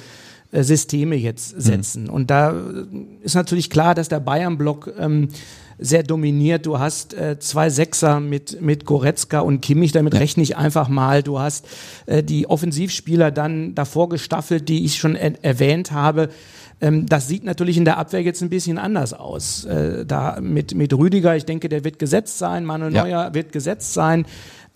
[0.63, 2.05] Systeme jetzt setzen.
[2.05, 2.11] Mhm.
[2.11, 2.55] Und da
[3.23, 5.29] ist natürlich klar, dass der Bayern-Block ähm,
[5.79, 6.67] sehr dominiert.
[6.67, 10.21] Du hast äh, zwei Sechser mit, mit Goretzka und Kimmich, damit ja.
[10.21, 11.23] rechne ich einfach mal.
[11.23, 11.67] Du hast
[12.07, 16.29] äh, die Offensivspieler dann davor gestaffelt, die ich schon er erwähnt habe.
[16.81, 19.65] Ähm, das sieht natürlich in der Abwehr jetzt ein bisschen anders aus.
[19.65, 22.65] Äh, da mit, mit Rüdiger, ich denke, der wird gesetzt sein.
[22.65, 23.03] Manuel ja.
[23.03, 24.27] Neuer wird gesetzt sein.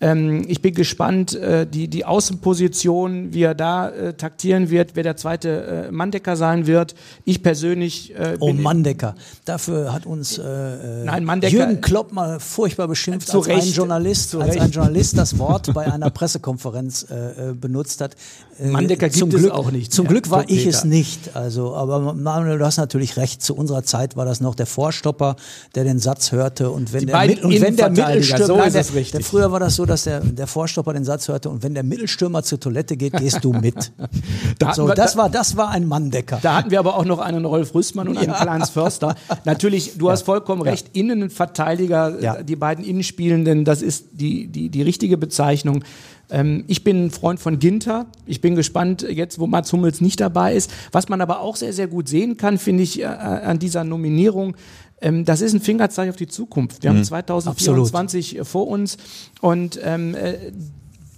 [0.01, 5.03] Ähm, ich bin gespannt, äh, die, die Außenposition, wie er da äh, taktieren wird, wer
[5.03, 6.95] der zweite äh, Mandecker sein wird.
[7.25, 8.15] Ich persönlich.
[8.15, 9.15] Äh, oh, Mandecker.
[9.43, 14.35] Dafür hat uns äh, äh Nein, Mandecker, Jürgen Klopp mal furchtbar beschimpft, als ein Journalist,
[14.35, 18.15] als ein Journalist das Wort bei einer Pressekonferenz äh, äh benutzt hat.
[18.57, 19.93] Mandecker gibt zum Glück, es auch nicht.
[19.93, 21.35] Zum Glück war ich es nicht.
[21.35, 23.41] Also, aber Manuel, du hast natürlich recht.
[23.41, 25.35] Zu unserer Zeit war das noch der Vorstopper,
[25.75, 29.51] der den Satz hörte und wenn, der, und wenn der Mittelstürmer, so der, der, früher
[29.51, 32.59] war das so, dass der, der Vorstopper den Satz hörte und wenn der Mittelstürmer zur
[32.59, 33.91] Toilette geht, gehst du mit.
[34.59, 36.39] da so, wir, das war, das war ein Manndecker.
[36.41, 38.33] Da hatten wir aber auch noch einen Rolf Rüssmann und einen ja.
[38.33, 39.15] Karl-Heinz Förster.
[39.45, 40.13] Natürlich, du ja.
[40.13, 40.87] hast vollkommen recht.
[40.93, 41.01] Ja.
[41.01, 42.43] Innenverteidiger, ja.
[42.43, 45.83] die beiden Innenspielenden, das ist die, die, die richtige Bezeichnung.
[46.29, 48.05] Ähm, ich bin ein Freund von Ginter.
[48.25, 50.71] Ich bin gespannt jetzt, wo Mats Hummels nicht dabei ist.
[50.91, 54.55] Was man aber auch sehr, sehr gut sehen kann, finde ich, äh, an dieser Nominierung,
[55.01, 56.83] ähm, das ist ein Fingerzeig auf die Zukunft.
[56.83, 56.97] Wir mhm.
[56.97, 58.47] haben 2024 Absolut.
[58.47, 58.97] vor uns
[59.41, 60.37] und ähm, äh,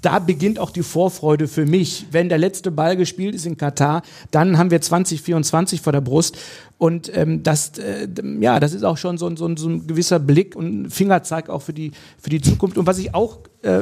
[0.02, 2.08] da beginnt auch die Vorfreude für mich.
[2.12, 6.38] Wenn der letzte Ball gespielt ist in Katar, dann haben wir 2024 vor der Brust.
[6.82, 8.08] Und ähm, das, äh,
[8.40, 11.74] ja, das ist auch schon so, so, so ein gewisser Blick und Fingerzeig auch für
[11.74, 12.76] die, für die Zukunft.
[12.76, 13.82] Und was ich auch äh,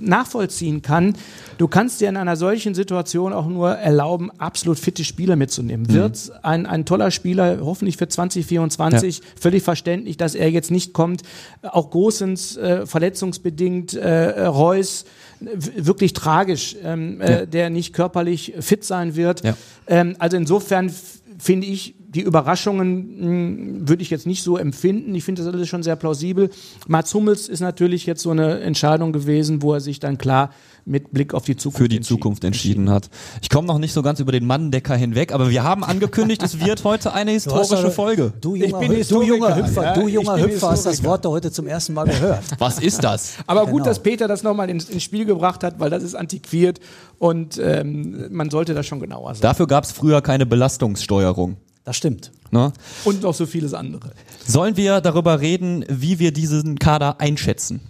[0.00, 1.16] nachvollziehen kann,
[1.58, 5.86] du kannst dir in einer solchen Situation auch nur erlauben, absolut fitte Spieler mitzunehmen.
[5.86, 5.92] Mhm.
[5.92, 9.24] Wird ein, ein toller Spieler, hoffentlich für 2024, ja.
[9.38, 11.20] völlig verständlich, dass er jetzt nicht kommt.
[11.60, 15.04] Auch Großens äh, verletzungsbedingt, äh, Reus,
[15.40, 17.44] wirklich tragisch, ähm, äh, ja.
[17.44, 19.44] der nicht körperlich fit sein wird.
[19.44, 19.58] Ja.
[19.86, 20.90] Ähm, also insofern
[21.38, 25.14] finde ich, die Überraschungen hm, würde ich jetzt nicht so empfinden.
[25.14, 26.50] Ich finde das alles schon sehr plausibel.
[26.88, 30.50] Mats Hummels ist natürlich jetzt so eine Entscheidung gewesen, wo er sich dann klar
[30.84, 33.10] mit Blick auf die Zukunft für die entschieden, Zukunft entschieden, entschieden, hat.
[33.42, 36.58] Ich komme noch nicht so ganz über den Manndecker hinweg, aber wir haben angekündigt, es
[36.58, 38.32] wird heute eine historische Folge.
[38.40, 41.94] Du junger, du junger Hüpfer, ja, du junger Hüpfer hast das Wort heute zum ersten
[41.94, 42.42] Mal gehört.
[42.58, 43.34] Was ist das?
[43.46, 43.84] aber gut, genau.
[43.84, 46.80] dass Peter das nochmal ins, ins Spiel gebracht hat, weil das ist antiquiert
[47.18, 49.42] und ähm, man sollte das schon genauer sagen.
[49.42, 51.56] Dafür gab es früher keine Belastungssteuerung.
[51.84, 52.30] Das stimmt.
[52.50, 52.72] Ne?
[53.04, 54.12] Und noch so vieles andere.
[54.46, 57.80] Sollen wir darüber reden, wie wir diesen Kader einschätzen?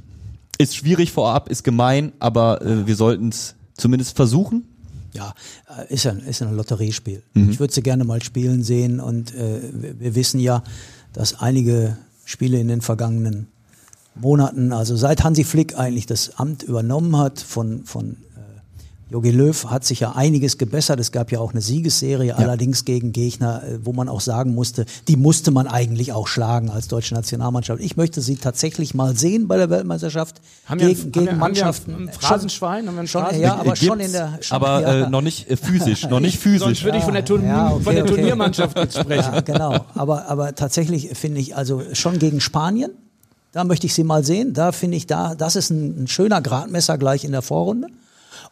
[0.59, 4.65] Ist schwierig vorab, ist gemein, aber äh, wir sollten es zumindest versuchen.
[5.13, 5.35] Ja,
[5.77, 7.23] äh, ist ein, ist ein Lotteriespiel.
[7.35, 7.51] Mhm.
[7.51, 9.61] Ich würde sie gerne mal spielen sehen und äh,
[9.99, 10.63] wir wissen ja,
[11.13, 13.49] dass einige Spiele in den vergangenen
[14.15, 18.19] Monaten, also seit Hansi Flick eigentlich das Amt übernommen hat von, von
[19.11, 21.01] Jogi Löw hat sich ja einiges gebessert.
[21.01, 22.37] Es gab ja auch eine Siegesserie, ja.
[22.37, 26.71] allerdings gegen Gegner, äh, wo man auch sagen musste, die musste man eigentlich auch schlagen
[26.71, 27.83] als deutsche Nationalmannschaft.
[27.83, 31.93] Ich möchte sie tatsächlich mal sehen bei der Weltmeisterschaft haben gegen, wir, gegen haben Mannschaften.
[31.93, 34.39] Haben wir ein Phrasenschwein, haben wir ein schon, ja, aber schon in der.
[34.41, 35.07] Schon, aber ja.
[35.07, 36.61] äh, noch nicht äh, physisch, noch nicht physisch.
[36.61, 38.15] Sonst würde ich von der, Turn ja, okay, von der okay.
[38.15, 39.35] Turniermannschaft jetzt sprechen.
[39.35, 39.87] Ja, genau.
[39.95, 42.93] Aber, aber tatsächlich finde ich also schon gegen Spanien.
[43.51, 44.53] Da möchte ich sie mal sehen.
[44.55, 47.89] Da finde ich, da, das ist ein, ein schöner Gradmesser gleich in der Vorrunde.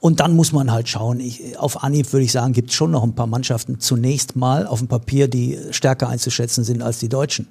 [0.01, 1.19] Und dann muss man halt schauen.
[1.19, 4.67] Ich, auf Anhieb würde ich sagen, gibt es schon noch ein paar Mannschaften zunächst mal
[4.67, 7.49] auf dem Papier, die stärker einzuschätzen sind als die Deutschen.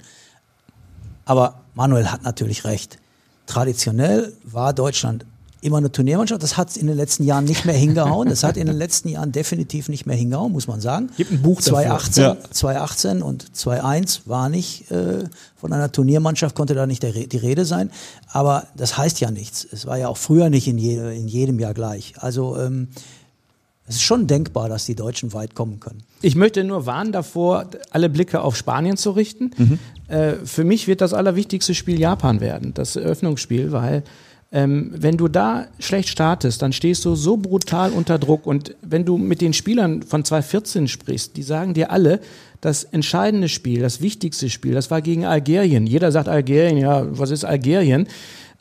[1.25, 2.99] Aber Manuel hat natürlich recht.
[3.47, 5.25] Traditionell war Deutschland
[5.67, 6.41] immer eine Turniermannschaft.
[6.41, 8.29] Das hat in den letzten Jahren nicht mehr hingehauen.
[8.29, 11.11] Das hat in den letzten Jahren definitiv nicht mehr hingehauen, muss man sagen.
[11.17, 12.37] Gibt ein Buch 2018, ja.
[12.49, 15.25] 2018 und 2021 war nicht äh,
[15.55, 17.91] von einer Turniermannschaft, konnte da nicht der, die Rede sein.
[18.31, 19.67] Aber das heißt ja nichts.
[19.71, 22.13] Es war ja auch früher nicht in, je, in jedem Jahr gleich.
[22.17, 22.87] Also ähm,
[23.87, 26.03] es ist schon denkbar, dass die Deutschen weit kommen können.
[26.21, 29.51] Ich möchte nur warnen davor, alle Blicke auf Spanien zu richten.
[29.57, 29.79] Mhm.
[30.09, 34.03] Äh, für mich wird das allerwichtigste Spiel Japan werden, das Eröffnungsspiel, weil
[34.51, 38.45] ähm, wenn du da schlecht startest, dann stehst du so brutal unter Druck.
[38.45, 42.21] Und wenn du mit den Spielern von 2014 sprichst, die sagen dir alle,
[42.61, 45.85] das entscheidende Spiel, das wichtigste Spiel, das war gegen Algerien.
[45.85, 48.07] Jeder sagt Algerien, ja, was ist Algerien?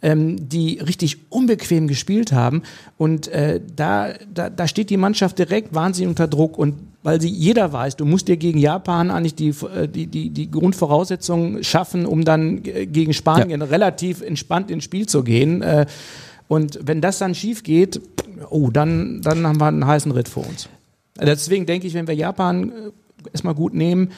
[0.03, 2.63] Ähm, die richtig unbequem gespielt haben.
[2.99, 6.59] Und äh, da, da, da steht die Mannschaft direkt wahnsinnig unter Druck.
[6.59, 6.75] Und
[7.07, 10.51] weil sie jeder weiß, du musst dir gegen Japan eigentlich die, äh, die, die, die
[10.51, 13.67] Grundvoraussetzungen schaffen, um dann gegen Spanien ja.
[13.69, 15.63] relativ entspannt ins Spiel zu gehen.
[15.63, 15.87] Äh,
[16.49, 18.01] und wenn das dann schief geht,
[18.51, 20.69] oh, dann, dann haben wir einen heißen Ritt vor uns.
[21.17, 22.73] Deswegen denke ich, wenn wir Japan äh,
[23.33, 24.11] erstmal gut nehmen,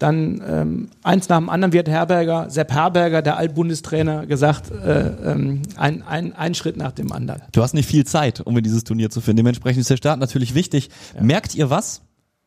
[0.00, 5.62] dann ähm, eins nach dem anderen wird Herberger, Sepp Herberger, der Altbundestrainer, gesagt, äh, ähm,
[5.76, 7.42] ein, ein, ein Schritt nach dem anderen.
[7.52, 9.36] Du hast nicht viel Zeit, um in dieses Turnier zu finden.
[9.36, 10.90] Dementsprechend ist der Start natürlich wichtig.
[11.14, 11.22] Ja.
[11.22, 12.02] Merkt ihr was,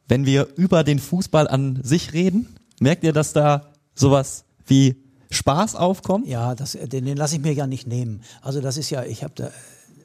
[0.07, 2.55] wenn wir über den Fußball an sich reden?
[2.79, 4.95] Merkt ihr, dass da sowas wie
[5.31, 6.27] Spaß aufkommt?
[6.27, 8.21] Ja, das, den, den lasse ich mir ja nicht nehmen.
[8.41, 9.51] Also das ist ja, ich habe da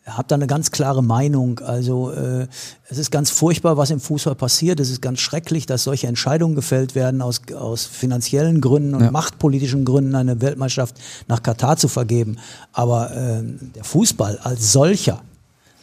[0.07, 1.61] habe da eine ganz klare Meinung.
[1.61, 2.47] Also äh,
[2.89, 4.81] es ist ganz furchtbar, was im Fußball passiert.
[4.81, 9.11] Es ist ganz schrecklich, dass solche Entscheidungen gefällt werden aus, aus finanziellen Gründen und ja.
[9.11, 10.97] machtpolitischen Gründen, eine Weltmeisterschaft
[11.29, 12.39] nach Katar zu vergeben.
[12.73, 13.43] Aber äh,
[13.75, 15.23] der Fußball als solcher,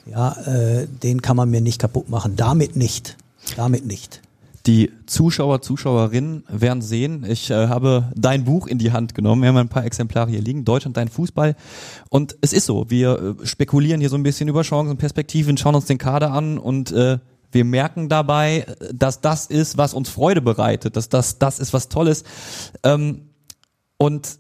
[0.06, 2.36] ja, äh, den kann man mir nicht kaputt machen.
[2.36, 3.18] Damit nicht.
[3.56, 4.22] Damit nicht.
[4.68, 9.42] Die Zuschauer, Zuschauerinnen werden sehen, ich äh, habe dein Buch in die Hand genommen.
[9.42, 10.66] Wir haben ein paar Exemplare hier liegen.
[10.66, 11.56] Deutschland, dein Fußball.
[12.10, 15.56] Und es ist so, wir äh, spekulieren hier so ein bisschen über Chancen und Perspektiven,
[15.58, 17.20] schauen uns den Kader an und äh,
[17.54, 21.88] wir merken dabei, dass das ist, was uns Freude bereitet, dass das das ist, was
[21.88, 22.26] toll ist.
[22.84, 23.30] Ähm,
[23.96, 24.40] und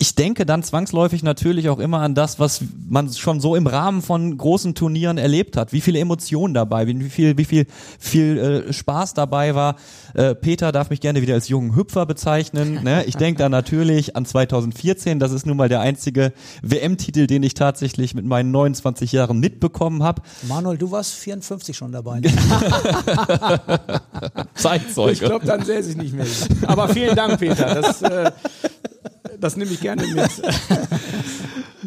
[0.00, 4.02] ich denke dann zwangsläufig natürlich auch immer an das, was man schon so im Rahmen
[4.02, 5.72] von großen Turnieren erlebt hat.
[5.72, 7.66] Wie viele Emotionen dabei, wie viel, wie viel,
[7.98, 9.76] viel äh, Spaß dabei war.
[10.14, 12.82] Äh, Peter darf mich gerne wieder als jungen Hüpfer bezeichnen.
[12.82, 13.04] Ne?
[13.04, 15.18] Ich denke da natürlich an 2014.
[15.18, 16.32] Das ist nun mal der einzige
[16.62, 20.22] WM-Titel, den ich tatsächlich mit meinen 29 Jahren mitbekommen habe.
[20.48, 22.20] Manuel, du warst 54 schon dabei.
[22.20, 22.32] Ne?
[24.54, 25.12] Zeitzeuge.
[25.12, 26.26] Ich glaube, dann säße ich nicht mehr.
[26.66, 27.74] Aber vielen Dank, Peter.
[27.74, 28.30] Das, äh,
[29.40, 30.30] das nehme ich gerne mit.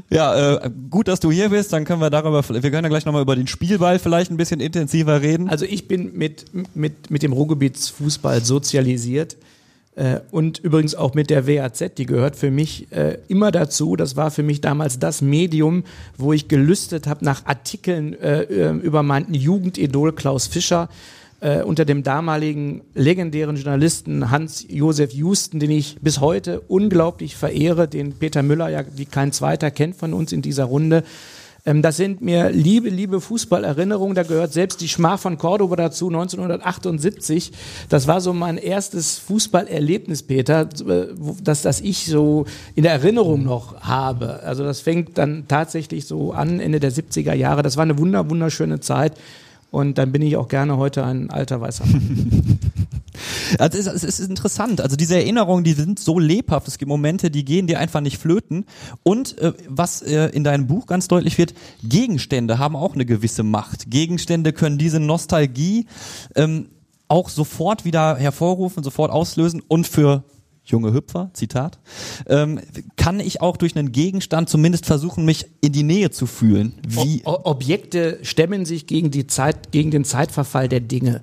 [0.09, 1.71] Ja, äh, gut, dass du hier bist.
[1.71, 4.59] Dann können wir darüber, wir können ja gleich nochmal über den Spielball vielleicht ein bisschen
[4.59, 5.47] intensiver reden.
[5.47, 9.37] Also ich bin mit, mit, mit dem Ruhrgebietsfußball sozialisiert.
[9.95, 13.95] Äh, und übrigens auch mit der WAZ, die gehört für mich äh, immer dazu.
[13.95, 15.83] Das war für mich damals das Medium,
[16.17, 20.89] wo ich gelüstet habe nach Artikeln äh, äh über meinen Jugendidol Klaus Fischer
[21.41, 28.13] äh, unter dem damaligen legendären Journalisten Hans-Josef Justen, den ich bis heute unglaublich verehre, den
[28.13, 31.03] Peter Müller ja wie kein zweiter kennt von uns in dieser Runde.
[31.65, 34.15] Ähm, das sind mir liebe, liebe Fußballerinnerungen.
[34.15, 37.51] Da gehört selbst die Schmach von Cordoba dazu, 1978.
[37.89, 41.07] Das war so mein erstes Fußballerlebnis, Peter, äh,
[41.43, 44.41] das, das ich so in der Erinnerung noch habe.
[44.43, 47.63] Also das fängt dann tatsächlich so an, Ende der 70er Jahre.
[47.63, 49.13] Das war eine wunder, wunderschöne Zeit.
[49.71, 51.85] Und dann bin ich auch gerne heute ein alter weißer.
[53.59, 54.81] Also es, ist, es ist interessant.
[54.81, 56.67] Also diese Erinnerungen, die sind so lebhaft.
[56.67, 58.65] Es gibt Momente, die gehen dir einfach nicht flöten.
[59.03, 61.53] Und äh, was äh, in deinem Buch ganz deutlich wird,
[61.83, 63.91] Gegenstände haben auch eine gewisse Macht.
[63.91, 65.87] Gegenstände können diese Nostalgie
[66.35, 66.69] ähm,
[67.07, 70.23] auch sofort wieder hervorrufen, sofort auslösen und für
[70.71, 71.79] junge Hüpfer, Zitat,
[72.27, 72.59] ähm,
[72.95, 76.73] kann ich auch durch einen Gegenstand zumindest versuchen, mich in die Nähe zu fühlen.
[76.87, 81.21] Wie o Objekte stemmen sich gegen die Zeit, gegen den Zeitverfall der Dinge.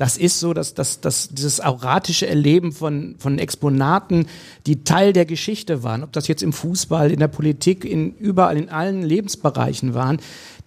[0.00, 4.28] Das ist so, dass, dass, dass dieses auratische Erleben von, von Exponaten,
[4.66, 8.56] die Teil der Geschichte waren, ob das jetzt im Fußball, in der Politik, in überall,
[8.56, 10.16] in allen Lebensbereichen waren,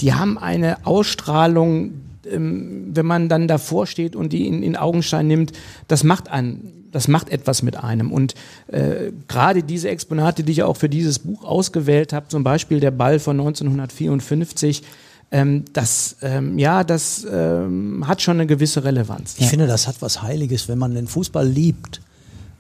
[0.02, 1.96] die haben eine Ausstrahlung,
[2.30, 5.54] ähm, wenn man dann davor steht und die in, in Augenschein nimmt,
[5.88, 8.12] das macht einen das macht etwas mit einem.
[8.12, 8.36] Und
[8.68, 12.92] äh, gerade diese Exponate, die ich auch für dieses Buch ausgewählt habe, zum Beispiel der
[12.92, 14.84] Ball von 1954,
[15.32, 19.34] ähm, das, ähm, ja, das ähm, hat schon eine gewisse Relevanz.
[19.38, 19.48] Ich ja.
[19.48, 22.02] finde, das hat was Heiliges, wenn man den Fußball liebt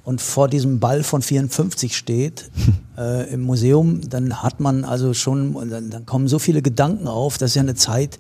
[0.04, 2.50] und vor diesem Ball von 54 steht
[2.98, 7.38] äh, im Museum, dann hat man also schon, dann, dann kommen so viele Gedanken auf.
[7.38, 8.17] Das ist ja eine Zeit,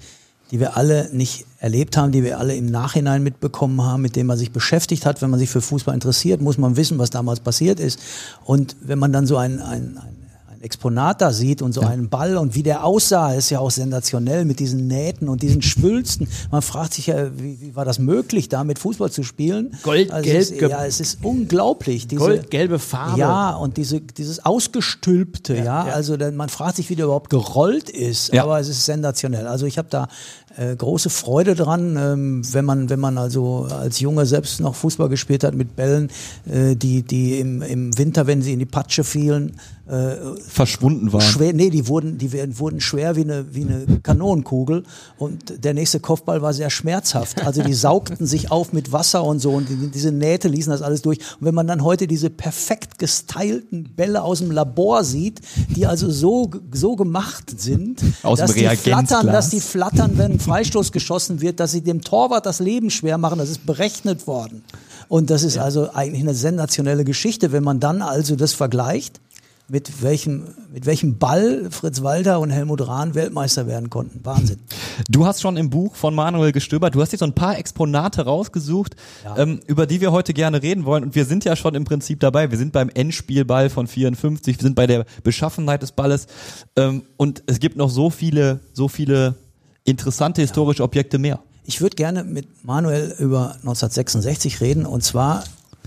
[0.51, 4.27] die wir alle nicht erlebt haben, die wir alle im Nachhinein mitbekommen haben, mit dem
[4.27, 5.21] man sich beschäftigt hat.
[5.21, 7.99] Wenn man sich für Fußball interessiert, muss man wissen, was damals passiert ist.
[8.43, 10.22] Und wenn man dann so ein, ein, ein
[10.63, 11.89] Exponat da sieht und so ja.
[11.89, 15.61] einen Ball und wie der aussah, ist ja auch sensationell mit diesen Nähten und diesen
[15.61, 16.27] Schwülsten.
[16.51, 19.75] Man fragt sich ja, wie, wie war das möglich, da mit Fußball zu spielen?
[19.83, 22.07] Gold, also ja, es ist unglaublich.
[22.07, 23.19] Diese, Gold, gelbe Farbe.
[23.19, 25.93] Ja, und diese, dieses Ausgestülpte, ja, ja, ja.
[25.93, 29.47] also man fragt sich, wie der überhaupt gerollt ist, aber es ist sensationell.
[29.47, 30.07] Also ich habe da
[30.55, 35.09] äh, große Freude dran, ähm, wenn man wenn man also als Junge selbst noch Fußball
[35.09, 36.09] gespielt hat mit Bällen,
[36.45, 40.15] äh, die die im, im Winter, wenn sie in die Patsche fielen, äh,
[40.53, 41.21] verschwunden waren.
[41.21, 44.83] Schwer, nee, die wurden die wurden schwer wie eine wie eine Kanonenkugel
[45.17, 47.43] und der nächste Kopfball war sehr schmerzhaft.
[47.43, 50.81] Also die saugten sich auf mit Wasser und so und die, diese Nähte ließen das
[50.81, 51.17] alles durch.
[51.39, 55.41] Und wenn man dann heute diese perfekt gestylten Bälle aus dem Labor sieht,
[55.75, 60.91] die also so so gemacht sind, aus dass die flattern, dass die flattern, wenn Freistoß
[60.91, 63.39] geschossen wird, dass sie dem Torwart das Leben schwer machen.
[63.39, 64.63] Das ist berechnet worden.
[65.09, 65.63] Und das ist ja.
[65.63, 69.19] also eigentlich eine sensationelle Geschichte, wenn man dann also das vergleicht
[69.69, 74.19] mit welchem, mit welchem Ball Fritz Walter und Helmut Rahn Weltmeister werden konnten.
[74.23, 74.59] Wahnsinn.
[75.09, 78.25] Du hast schon im Buch von Manuel gestöbert, du hast dir so ein paar Exponate
[78.25, 79.37] rausgesucht, ja.
[79.37, 81.03] ähm, über die wir heute gerne reden wollen.
[81.03, 82.51] Und wir sind ja schon im Prinzip dabei.
[82.51, 86.27] Wir sind beim Endspielball von 54, wir sind bei der Beschaffenheit des Balles.
[86.75, 89.35] Ähm, und es gibt noch so viele, so viele
[89.83, 91.39] interessante historische Objekte mehr.
[91.65, 95.43] Ich würde gerne mit Manuel über 1966 reden und zwar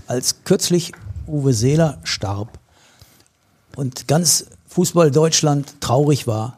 [0.07, 0.91] als kürzlich
[1.27, 2.59] Uwe Seeler starb
[3.77, 6.57] und ganz Fußball Deutschland traurig war,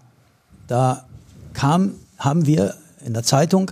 [0.68, 1.06] da
[1.54, 3.72] kam, haben wir in der Zeitung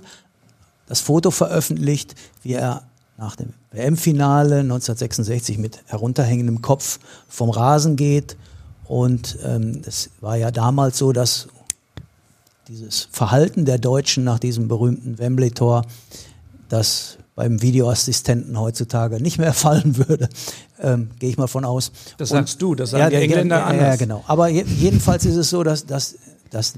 [0.87, 2.83] das Foto veröffentlicht, wie er
[3.17, 8.37] nach dem WM-Finale 1966 mit herunterhängendem Kopf vom Rasen geht.
[8.85, 11.47] Und ähm, es war ja damals so, dass
[12.67, 15.85] dieses Verhalten der Deutschen nach diesem berühmten Wembley-Tor,
[16.67, 20.27] das beim Videoassistenten heutzutage nicht mehr fallen würde,
[20.81, 21.91] ähm, gehe ich mal von aus.
[22.17, 23.87] Das sagst Und, du, das sagen ja, die Engländer ja, anders.
[23.87, 24.23] Ja, genau.
[24.27, 26.17] Aber je, jedenfalls ist es so, dass, dass,
[26.49, 26.73] dass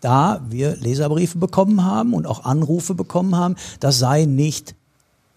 [0.00, 4.76] da wir Leserbriefe bekommen haben und auch Anrufe bekommen haben, das sei nicht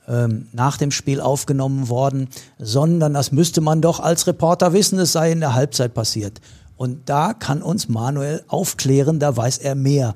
[0.08, 2.30] ähm, nach dem Spiel aufgenommen worden,
[2.60, 6.40] sondern das müsste man doch als Reporter wissen, es sei in der Halbzeit passiert.
[6.78, 10.14] Und da kann uns Manuel aufklären, da weiß er mehr.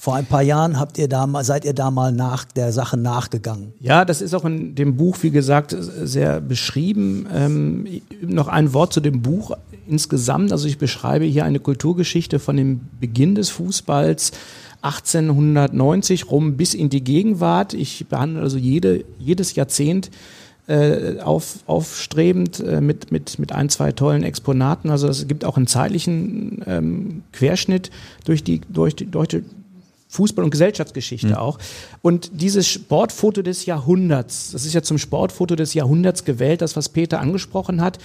[0.00, 2.96] Vor ein paar Jahren habt ihr da mal, seid ihr da mal nach der Sache
[2.96, 3.72] nachgegangen.
[3.80, 7.26] Ja, das ist auch in dem Buch, wie gesagt, sehr beschrieben.
[7.34, 7.84] Ähm,
[8.22, 9.56] noch ein Wort zu dem Buch
[9.88, 10.52] insgesamt.
[10.52, 14.30] Also ich beschreibe hier eine Kulturgeschichte von dem Beginn des Fußballs
[14.82, 17.74] 1890 rum bis in die Gegenwart.
[17.74, 20.12] Ich behandle also jede, jedes Jahrzehnt
[20.68, 24.90] äh, auf, aufstrebend äh, mit, mit, mit ein, zwei tollen Exponaten.
[24.90, 27.90] Also es gibt auch einen zeitlichen ähm, Querschnitt
[28.26, 29.42] durch die, durch die, durch die
[30.10, 31.34] Fußball- und Gesellschaftsgeschichte mhm.
[31.34, 31.58] auch.
[32.02, 36.88] Und dieses Sportfoto des Jahrhunderts, das ist ja zum Sportfoto des Jahrhunderts gewählt, das, was
[36.88, 37.98] Peter angesprochen hat,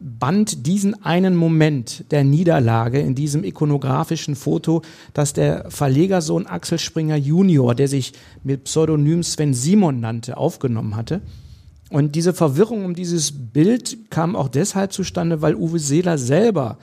[0.00, 7.16] band diesen einen Moment der Niederlage in diesem ikonografischen Foto, das der Verlegersohn Axel Springer
[7.16, 8.12] Junior, der sich
[8.44, 11.20] mit Pseudonym Sven Simon nannte, aufgenommen hatte.
[11.90, 16.78] Und diese Verwirrung um dieses Bild kam auch deshalb zustande, weil Uwe Seeler selber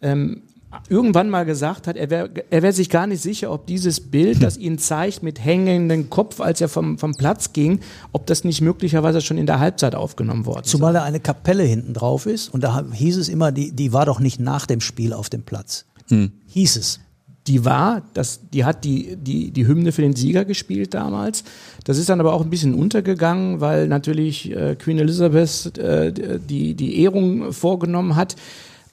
[0.00, 0.42] ähm,
[0.88, 4.42] irgendwann mal gesagt hat, er wäre er wär sich gar nicht sicher, ob dieses Bild,
[4.42, 7.80] das ihn zeigt mit hängendem Kopf, als er vom, vom Platz ging,
[8.12, 10.70] ob das nicht möglicherweise schon in der Halbzeit aufgenommen worden ist.
[10.70, 14.06] Zumal da eine Kapelle hinten drauf ist und da hieß es immer, die, die war
[14.06, 15.86] doch nicht nach dem Spiel auf dem Platz.
[16.08, 16.32] Hm.
[16.46, 17.00] Hieß es
[17.46, 21.44] die war, das, die hat die, die, die Hymne für den Sieger gespielt damals.
[21.84, 26.74] Das ist dann aber auch ein bisschen untergegangen, weil natürlich äh, Queen Elizabeth äh, die,
[26.74, 28.36] die Ehrung vorgenommen hat.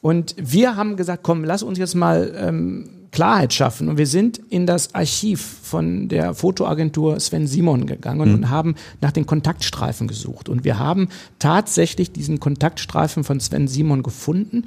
[0.04, 3.88] Und wir haben gesagt, komm, lass uns jetzt mal ähm, Klarheit schaffen.
[3.88, 8.36] Und wir sind in das Archiv von der Fotoagentur Sven Simon gegangen mhm.
[8.36, 10.50] und haben nach den Kontaktstreifen gesucht.
[10.50, 11.08] Und wir haben
[11.40, 14.66] tatsächlich diesen Kontaktstreifen von Sven Simon gefunden.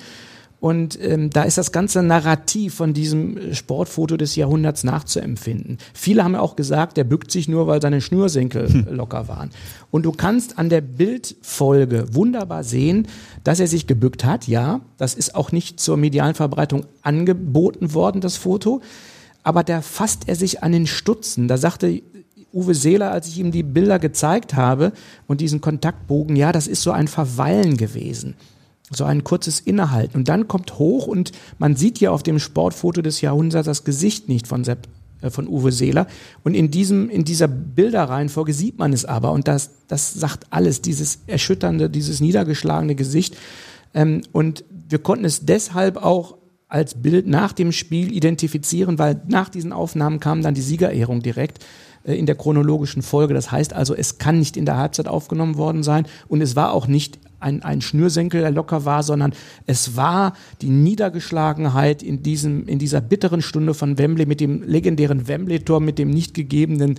[0.59, 5.79] Und ähm, da ist das ganze Narrativ von diesem Sportfoto des Jahrhunderts nachzuempfinden.
[5.93, 8.87] Viele haben ja auch gesagt, der bückt sich nur, weil seine Schnürsenkel hm.
[8.91, 9.51] locker waren.
[9.91, 13.07] Und du kannst an der Bildfolge wunderbar sehen,
[13.45, 14.49] dass er sich gebückt hat.
[14.49, 18.81] Ja, das ist auch nicht zur medialen Verbreitung angeboten worden, das Foto.
[19.43, 21.49] Aber da fasst er sich an den Stutzen.
[21.49, 22.03] Da sagte
[22.53, 24.93] Uwe Seeler, als ich ihm die Bilder gezeigt habe
[25.27, 28.35] und diesen Kontaktbogen, ja, das ist so ein Verweilen gewesen
[28.91, 30.17] so ein kurzes Innehalten.
[30.17, 34.29] Und dann kommt hoch und man sieht ja auf dem Sportfoto des Jahrhunderts das Gesicht
[34.29, 34.87] nicht von Sepp,
[35.23, 36.07] äh, von Uwe Seeler.
[36.45, 39.33] Und in diesem, in dieser Bilderreihenfolge sieht man es aber.
[39.33, 43.37] Und das, das sagt alles, dieses erschütternde, dieses niedergeschlagene Gesicht.
[43.95, 46.37] Ähm, und wir konnten es deshalb auch
[46.69, 51.65] als Bild nach dem Spiel identifizieren, weil nach diesen Aufnahmen kam dann die Siegerehrung direkt
[52.05, 53.35] äh, in der chronologischen Folge.
[53.35, 56.73] Das heißt also, es kann nicht in der Halbzeit aufgenommen worden sein und es war
[56.73, 59.33] auch nicht ein, ein Schnürsenkel, der locker war, sondern
[59.67, 65.29] es war die Niedergeschlagenheit in diesem, in dieser bitteren Stunde von Wembley mit dem legendären
[65.29, 66.99] Wembley-Tor, mit dem nicht gegebenen,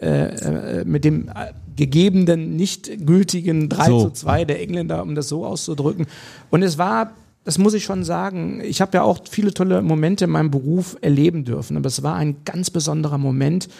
[0.00, 4.04] äh, äh mit dem äh, gegebenen, nicht gültigen 3 so.
[4.04, 6.06] zu 2 der Engländer, um das so auszudrücken.
[6.50, 7.12] Und es war
[7.44, 8.60] das muss ich schon sagen.
[8.62, 12.14] Ich habe ja auch viele tolle Momente in meinem Beruf erleben dürfen, aber es war
[12.14, 13.70] ein ganz besonderer Moment,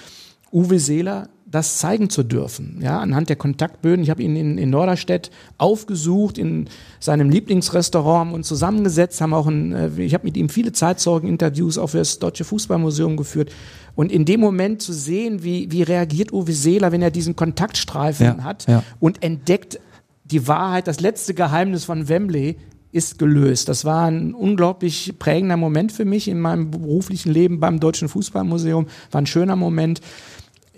[0.53, 4.03] Uwe Seeler das zeigen zu dürfen, ja, anhand der Kontaktböden.
[4.03, 6.69] Ich habe ihn in, in Norderstedt aufgesucht, in
[7.01, 11.79] seinem Lieblingsrestaurant, haben uns zusammengesetzt, haben auch ein, äh, ich habe mit ihm viele Zeitzeugen-Interviews
[11.79, 13.51] auch für das Deutsche Fußballmuseum geführt.
[13.95, 18.27] Und in dem Moment zu sehen, wie, wie reagiert Uwe Seeler, wenn er diesen Kontaktstreifen
[18.27, 18.83] ja, hat ja.
[19.01, 19.81] und entdeckt
[20.25, 22.59] die Wahrheit, das letzte Geheimnis von Wembley,
[22.91, 23.69] ist gelöst.
[23.69, 28.87] Das war ein unglaublich prägender Moment für mich in meinem beruflichen Leben beim Deutschen Fußballmuseum.
[29.11, 30.01] War ein schöner Moment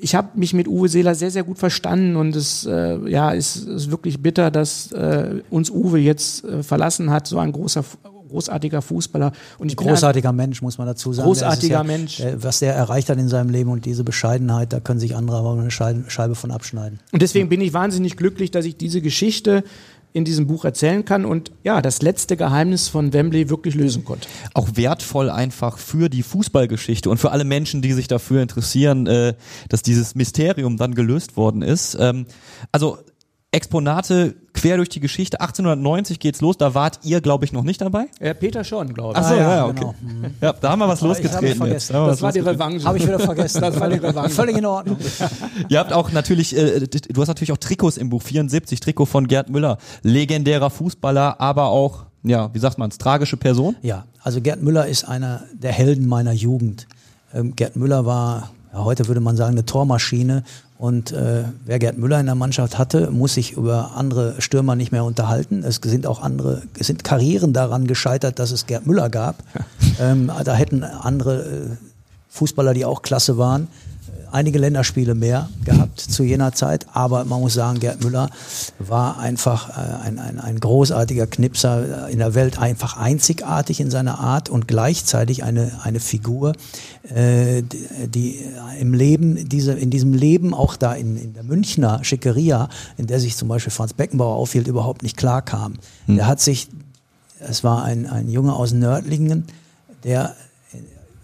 [0.01, 3.57] ich habe mich mit Uwe Seeler sehr, sehr gut verstanden und es äh, ja, ist,
[3.57, 7.85] ist wirklich bitter, dass äh, uns Uwe jetzt äh, verlassen hat, so ein großer
[8.31, 11.27] großartiger Fußballer und ein großartiger Mensch muss man dazu sagen.
[11.27, 14.81] Großartiger ja, Mensch, äh, was der erreicht hat in seinem Leben und diese Bescheidenheit, da
[14.81, 17.01] können sich andere aber eine Scheibe von abschneiden.
[17.13, 19.65] Und deswegen bin ich wahnsinnig glücklich, dass ich diese Geschichte
[20.13, 24.29] in diesem Buch erzählen kann und ja, das letzte Geheimnis von Wembley wirklich lösen konnte.
[24.55, 29.35] Auch wertvoll einfach für die Fußballgeschichte und für alle Menschen, die sich dafür interessieren, äh,
[29.69, 31.97] dass dieses Mysterium dann gelöst worden ist.
[32.01, 32.27] Ähm,
[32.73, 32.99] also
[33.53, 35.41] Exponate quer durch die Geschichte.
[35.41, 38.07] 1890 geht's los, da wart ihr, glaube ich, noch nicht dabei?
[38.21, 39.19] Ja, Peter schon, glaube ich.
[39.19, 39.81] Achso, ah, ja, ja, okay.
[39.81, 40.29] Genau.
[40.41, 41.69] Ja, da haben wir was losgetreten.
[41.69, 42.87] Das, das war die Revanche.
[42.87, 43.61] Habe ich wieder vergessen.
[43.61, 44.31] Das war die Revanche.
[44.35, 44.99] Völlig in Ordnung.
[45.69, 49.27] ihr habt auch natürlich, äh, du hast natürlich auch Trikots im Buch, 74, Trikot von
[49.27, 49.79] Gerd Müller.
[50.03, 53.75] Legendärer Fußballer, aber auch, ja, wie sagt man tragische Person?
[53.83, 56.87] Ja, also Gerd Müller ist einer der Helden meiner Jugend.
[57.35, 60.45] Ähm, Gerd Müller war ja, heute würde man sagen, eine Tormaschine.
[60.81, 64.93] Und äh, wer Gerd Müller in der Mannschaft hatte, muss sich über andere Stürmer nicht
[64.93, 65.63] mehr unterhalten.
[65.63, 69.43] Es sind auch andere, es sind Karrieren daran gescheitert, dass es Gerd Müller gab.
[70.01, 71.77] ähm, da hätten andere äh,
[72.31, 73.69] Fußballer, die auch klasse waren,
[74.33, 78.31] einige Länderspiele mehr gehabt zu jener Zeit, aber man muss sagen, Gerd Müller
[78.79, 84.19] war einfach äh, ein, ein, ein großartiger Knipser in der Welt, einfach einzigartig in seiner
[84.19, 86.55] Art und gleichzeitig eine, eine Figur,
[87.15, 88.45] äh, die, die
[88.79, 93.21] im Leben, diese, in diesem Leben, auch da in, in der Münchner Schickeria, in der
[93.21, 95.75] sich zum Beispiel Franz Beckenbauer aufhielt, überhaupt nicht klar kam.
[96.07, 96.17] Hm.
[96.17, 96.69] Der hat sich,
[97.41, 99.47] es war ein, ein Junge aus Nördlingen,
[100.05, 100.35] der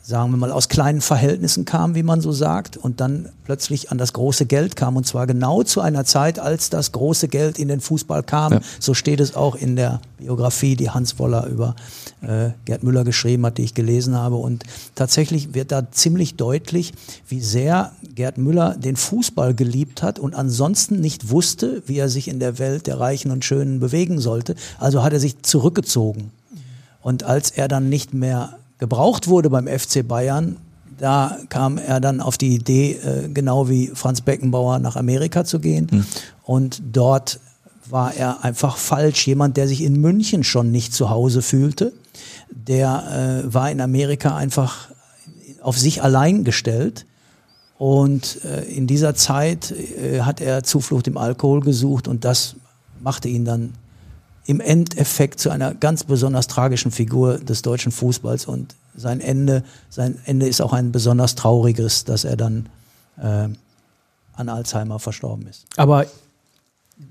[0.07, 3.99] sagen wir mal, aus kleinen Verhältnissen kam, wie man so sagt, und dann plötzlich an
[3.99, 4.97] das große Geld kam.
[4.97, 8.53] Und zwar genau zu einer Zeit, als das große Geld in den Fußball kam.
[8.53, 8.61] Ja.
[8.79, 11.75] So steht es auch in der Biografie, die Hans Woller über
[12.21, 14.37] äh, Gerd Müller geschrieben hat, die ich gelesen habe.
[14.37, 14.63] Und
[14.95, 16.93] tatsächlich wird da ziemlich deutlich,
[17.27, 22.29] wie sehr Gerd Müller den Fußball geliebt hat und ansonsten nicht wusste, wie er sich
[22.29, 24.55] in der Welt der Reichen und Schönen bewegen sollte.
[24.79, 26.31] Also hat er sich zurückgezogen.
[27.03, 30.57] Und als er dann nicht mehr gebraucht wurde beim FC Bayern,
[30.99, 35.61] da kam er dann auf die Idee, äh, genau wie Franz Beckenbauer nach Amerika zu
[35.61, 35.89] gehen.
[35.91, 36.07] Mhm.
[36.43, 37.41] Und dort
[37.89, 39.27] war er einfach falsch.
[39.27, 41.93] Jemand, der sich in München schon nicht zu Hause fühlte,
[42.51, 44.89] der äh, war in Amerika einfach
[45.61, 47.07] auf sich allein gestellt.
[47.79, 52.57] Und äh, in dieser Zeit äh, hat er Zuflucht im Alkohol gesucht und das
[53.01, 53.75] machte ihn dann
[54.47, 60.19] im Endeffekt zu einer ganz besonders tragischen Figur des deutschen Fußballs und sein Ende, sein
[60.25, 62.69] Ende ist auch ein besonders trauriges, dass er dann
[63.19, 63.49] äh,
[64.35, 65.67] an Alzheimer verstorben ist.
[65.77, 66.07] Aber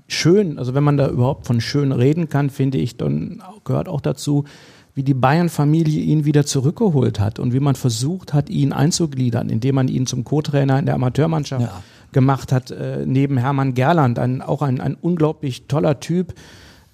[0.08, 4.00] schön, also wenn man da überhaupt von schön reden kann, finde ich, dann gehört auch
[4.00, 4.44] dazu,
[4.94, 9.74] wie die Bayern-Familie ihn wieder zurückgeholt hat und wie man versucht hat, ihn einzugliedern, indem
[9.74, 11.82] man ihn zum Co-Trainer in der Amateurmannschaft ja.
[12.12, 16.32] gemacht hat, äh, neben Hermann Gerland, ein, auch ein, ein unglaublich toller Typ,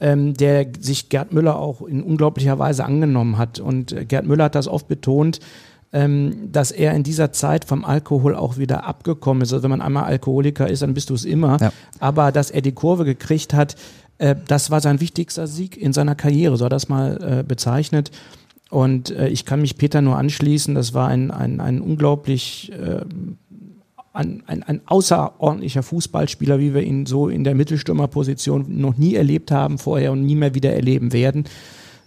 [0.03, 3.61] ähm, der sich Gerd Müller auch in unglaublicher Weise angenommen hat.
[3.61, 5.38] Und äh, Gerd Müller hat das oft betont,
[5.92, 9.53] ähm, dass er in dieser Zeit vom Alkohol auch wieder abgekommen ist.
[9.53, 11.57] Also wenn man einmal Alkoholiker ist, dann bist du es immer.
[11.61, 11.72] Ja.
[12.00, 13.76] Aber dass er die Kurve gekriegt hat,
[14.18, 17.44] äh, das war sein wichtigster Sieg in seiner Karriere, so hat er das mal äh,
[17.44, 18.11] bezeichnet.
[18.70, 23.05] Und äh, ich kann mich Peter nur anschließen, das war ein, ein, ein unglaublich äh,
[24.12, 29.50] ein, ein, ein außerordentlicher Fußballspieler, wie wir ihn so in der Mittelstürmerposition noch nie erlebt
[29.50, 31.44] haben vorher und nie mehr wieder erleben werden.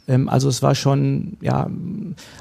[0.07, 1.69] Ähm, also es war schon, ja,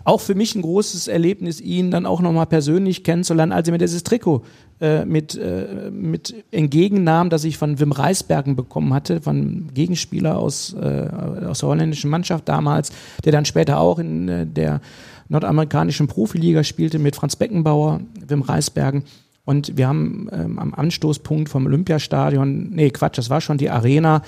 [0.05, 3.79] auch für mich ein großes Erlebnis, ihn dann auch nochmal persönlich kennenzulernen, als er mir
[3.79, 4.45] dieses Trikot
[4.81, 10.75] äh, mit, äh, mit entgegennahm, das ich von Wim Reisbergen bekommen hatte, von Gegenspieler aus,
[10.75, 11.09] äh,
[11.47, 12.93] aus der holländischen Mannschaft damals,
[13.25, 14.81] der dann später auch in äh, der
[15.29, 19.05] nordamerikanischen Profiliga spielte mit Franz Beckenbauer, Wim Reisbergen.
[19.45, 24.23] Und wir haben ähm, am Anstoßpunkt vom Olympiastadion, nee, Quatsch, das war schon die Arena,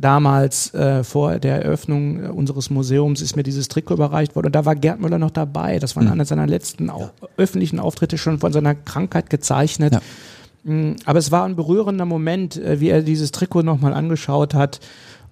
[0.00, 4.54] damals äh, vor der Eröffnung äh, unseres Museums ist mir dieses Trikot überreicht worden und
[4.54, 5.78] da war Gerd Müller noch dabei.
[5.78, 6.12] Das war mhm.
[6.12, 7.10] einer seiner letzten ja.
[7.36, 9.94] öffentlichen Auftritte schon von seiner Krankheit gezeichnet.
[9.94, 10.00] Ja.
[10.72, 14.80] Mm, aber es war ein berührender Moment, äh, wie er dieses Trikot nochmal angeschaut hat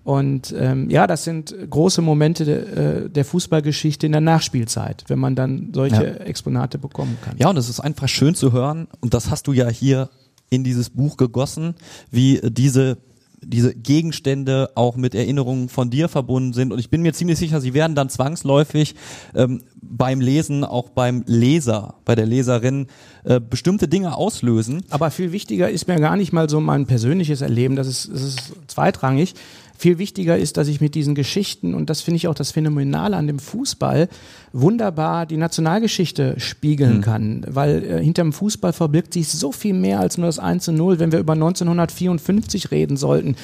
[0.07, 5.18] und ähm, ja, das sind große Momente de, äh, der Fußballgeschichte in der Nachspielzeit, wenn
[5.18, 6.24] man dann solche ja.
[6.24, 7.34] Exponate bekommen kann.
[7.38, 10.09] Ja, und es ist einfach schön zu hören, und das hast du ja hier
[10.48, 11.74] in dieses Buch gegossen,
[12.12, 12.98] wie diese
[13.42, 16.72] diese Gegenstände auch mit Erinnerungen von dir verbunden sind.
[16.72, 18.94] Und ich bin mir ziemlich sicher, sie werden dann zwangsläufig
[19.34, 22.86] ähm, beim Lesen, auch beim Leser, bei der Leserin,
[23.24, 24.84] äh, bestimmte Dinge auslösen.
[24.90, 28.22] Aber viel wichtiger ist mir gar nicht mal so mein persönliches Erleben, das ist, das
[28.22, 29.34] ist zweitrangig.
[29.79, 33.16] Viel wichtiger ist, dass ich mit diesen Geschichten, und das finde ich auch das Phänomenale
[33.16, 34.09] an dem Fußball,
[34.53, 37.03] wunderbar die Nationalgeschichte spiegeln mhm.
[37.03, 37.47] kann.
[37.49, 40.99] Weil äh, hinterm Fußball verbirgt sich so viel mehr als nur das 1 zu 0,
[40.99, 43.37] wenn wir über 1954 reden sollten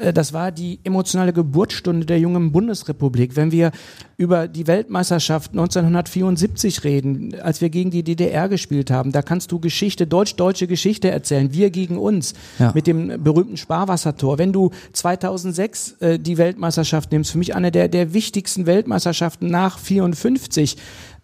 [0.00, 3.36] äh, das war die emotionale Geburtsstunde der jungen Bundesrepublik.
[3.36, 3.70] Wenn wir
[4.16, 9.60] über die Weltmeisterschaft 1974 reden, als wir gegen die DDR gespielt haben, da kannst du
[9.60, 12.72] Geschichte, deutsch-deutsche Geschichte erzählen, wir gegen uns, ja.
[12.74, 14.38] mit dem berühmten Sparwassertor.
[14.38, 19.78] Wenn du 2006 äh, die Weltmeisterschaft nimmst, für mich eine der, der wichtigsten Weltmeisterschaften nach
[19.78, 20.76] 54,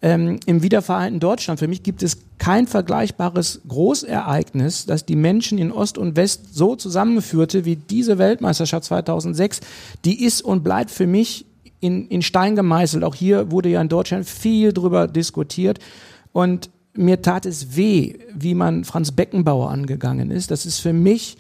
[0.03, 1.59] ähm, im wiedervereinten Deutschland.
[1.59, 6.77] Für mich gibt es kein vergleichbares Großereignis, das die Menschen in Ost und West so
[6.77, 9.61] zusammenführte wie diese Weltmeisterschaft 2006.
[10.05, 11.47] Die ist und bleibt für mich
[11.81, 13.05] in, in Stein gemeißelt.
[13.05, 15.79] Auch hier wurde ja in Deutschland viel drüber diskutiert.
[16.33, 20.51] Und mir tat es weh, wie man Franz Beckenbauer angegangen ist.
[20.51, 21.37] Das ist für mich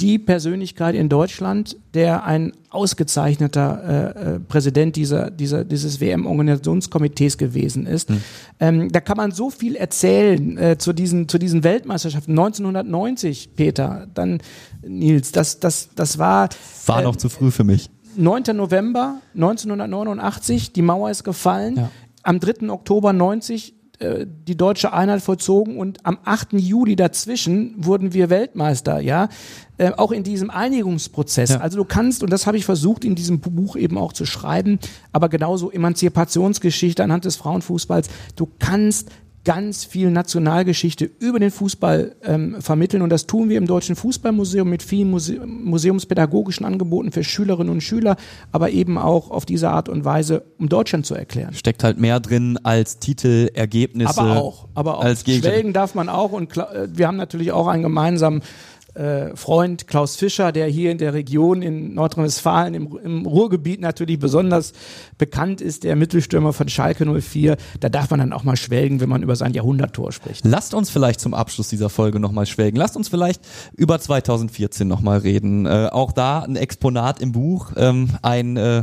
[0.00, 7.86] die Persönlichkeit in Deutschland, der ein ausgezeichneter äh, äh, Präsident dieser, dieser, dieses WM-Organisationskomitees gewesen
[7.86, 8.08] ist.
[8.08, 8.20] Hm.
[8.60, 12.32] Ähm, da kann man so viel erzählen äh, zu, diesen, zu diesen Weltmeisterschaften.
[12.32, 14.40] 1990, Peter, dann
[14.86, 16.48] Nils, das, das, das war...
[16.86, 17.88] War noch äh, zu früh für mich.
[18.16, 18.42] 9.
[18.54, 21.76] November 1989, die Mauer ist gefallen.
[21.76, 21.90] Ja.
[22.22, 22.70] Am 3.
[22.70, 26.54] Oktober 90 äh, die deutsche Einheit vollzogen und am 8.
[26.54, 29.28] Juli dazwischen wurden wir Weltmeister, ja,
[29.78, 31.50] äh, auch in diesem Einigungsprozess.
[31.50, 31.60] Ja.
[31.60, 34.80] Also du kannst, und das habe ich versucht in diesem Buch eben auch zu schreiben,
[35.12, 39.10] aber genauso Emanzipationsgeschichte anhand des Frauenfußballs, du kannst
[39.44, 43.02] ganz viel Nationalgeschichte über den Fußball ähm, vermitteln.
[43.02, 47.82] Und das tun wir im Deutschen Fußballmuseum mit vielen Muse museumspädagogischen Angeboten für Schülerinnen und
[47.82, 48.16] Schüler,
[48.52, 51.54] aber eben auch auf diese Art und Weise, um Deutschland zu erklären.
[51.54, 54.18] Steckt halt mehr drin als Titel, Ergebnisse.
[54.18, 55.04] Aber auch, aber auch.
[55.04, 56.32] Als Schwelgen darf man auch.
[56.32, 58.42] Und äh, wir haben natürlich auch einen gemeinsamen
[58.94, 64.18] äh, Freund Klaus Fischer, der hier in der Region in Nordrhein-Westfalen im, im, Ruhrgebiet natürlich
[64.18, 64.72] besonders
[65.18, 67.56] bekannt ist, der Mittelstürmer von Schalke 04.
[67.80, 70.44] Da darf man dann auch mal schwelgen, wenn man über sein Jahrhunderttor spricht.
[70.44, 72.76] Lasst uns vielleicht zum Abschluss dieser Folge nochmal schwelgen.
[72.76, 73.42] Lasst uns vielleicht
[73.76, 75.66] über 2014 nochmal reden.
[75.66, 78.82] Äh, auch da ein Exponat im Buch, ähm, ein äh,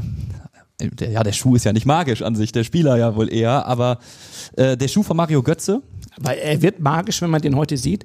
[0.81, 3.67] der, ja, der Schuh ist ja nicht magisch an sich, der Spieler ja wohl eher,
[3.67, 3.99] aber
[4.57, 5.83] äh, der Schuh von Mario Götze.
[6.17, 8.03] Weil er wird magisch, wenn man den heute sieht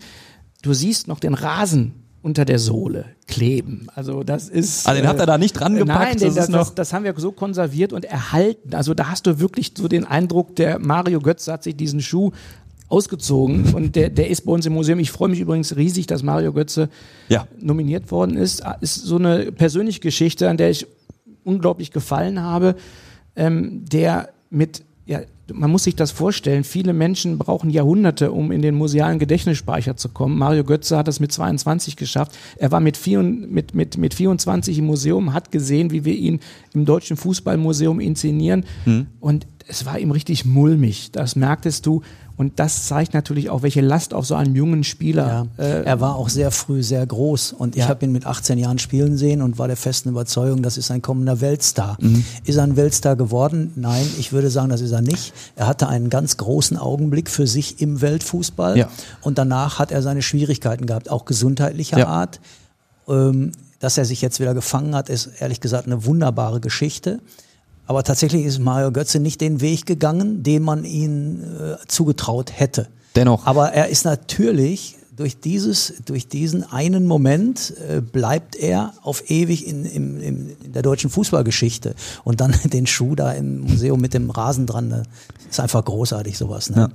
[0.67, 1.93] du siehst noch den Rasen
[2.23, 3.87] unter der Sohle kleben.
[3.95, 4.87] Also das ist.
[4.89, 6.01] Also den habt ihr da nicht dran gepackt?
[6.01, 8.75] Nein, das, das, das, das, haben wir so konserviert und erhalten.
[8.75, 12.33] Also da hast du wirklich so den Eindruck, der Mario Götz hat sich diesen Schuh
[12.89, 14.99] ausgezogen und der, der ist bei uns im Museum.
[14.99, 16.89] Ich freue mich übrigens riesig, dass Mario Götze
[17.29, 17.47] ja.
[17.61, 18.63] nominiert worden ist.
[18.81, 20.85] Ist so eine persönliche Geschichte, an der ich
[21.45, 22.75] unglaublich gefallen habe,
[23.37, 25.21] ähm, der mit ja,
[25.53, 30.09] man muss sich das vorstellen, viele Menschen brauchen Jahrhunderte, um in den musealen Gedächtnisspeicher zu
[30.09, 30.39] kommen.
[30.39, 32.37] Mario Götze hat das mit 22 geschafft.
[32.57, 36.41] Er war mit, vier, mit, mit, mit 24 im Museum, hat gesehen, wie wir ihn
[36.75, 38.65] im Deutschen Fußballmuseum inszenieren.
[38.85, 39.07] Mhm.
[39.21, 41.11] Und es war ihm richtig mulmig.
[41.13, 42.03] Das merktest du.
[42.37, 45.49] Und das zeigt natürlich auch, welche Last auf so einem jungen Spieler.
[45.59, 47.89] Ja, äh, er war auch sehr früh sehr groß und ich ja.
[47.89, 51.01] habe ihn mit 18 Jahren spielen sehen und war der festen Überzeugung, das ist ein
[51.01, 51.97] kommender Weltstar.
[52.01, 52.25] Mhm.
[52.45, 53.73] Ist er ein Weltstar geworden?
[53.77, 55.33] Nein, ich würde sagen, das ist er nicht.
[55.57, 58.89] Er hatte einen ganz großen Augenblick für sich im Weltfußball ja.
[59.23, 62.41] und danach hat er seine Schwierigkeiten gehabt, auch gesundheitlicher Art.
[63.09, 67.21] Ähm, dass er sich jetzt wieder gefangen hat, ist ehrlich gesagt eine wunderbare Geschichte.
[67.87, 72.89] Aber tatsächlich ist Mario Götze nicht den Weg gegangen, den man ihm äh, zugetraut hätte.
[73.15, 73.47] Dennoch.
[73.47, 79.67] Aber er ist natürlich durch dieses, durch diesen einen Moment äh, bleibt er auf ewig
[79.67, 81.95] in, in, in der deutschen Fußballgeschichte.
[82.25, 85.07] Und dann den Schuh da im Museum mit dem Rasen dran, das
[85.51, 86.71] ist einfach großartig sowas.
[86.71, 86.91] Ne?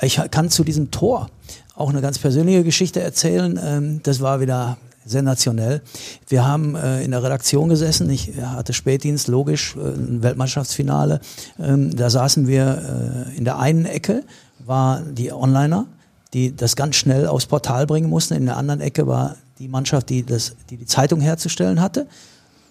[0.00, 0.06] Ja.
[0.06, 1.28] Ich kann zu diesem Tor
[1.74, 3.60] auch eine ganz persönliche Geschichte erzählen.
[3.62, 5.82] Ähm, das war wieder sensationell.
[6.28, 11.20] Wir haben äh, in der Redaktion gesessen, ich hatte Spätdienst, logisch, äh, ein Weltmannschaftsfinale.
[11.58, 14.24] Ähm, da saßen wir äh, in der einen Ecke,
[14.58, 15.86] war die Onliner,
[16.34, 18.34] die das ganz schnell aufs Portal bringen mussten.
[18.34, 22.06] In der anderen Ecke war die Mannschaft, die das, die, die Zeitung herzustellen hatte.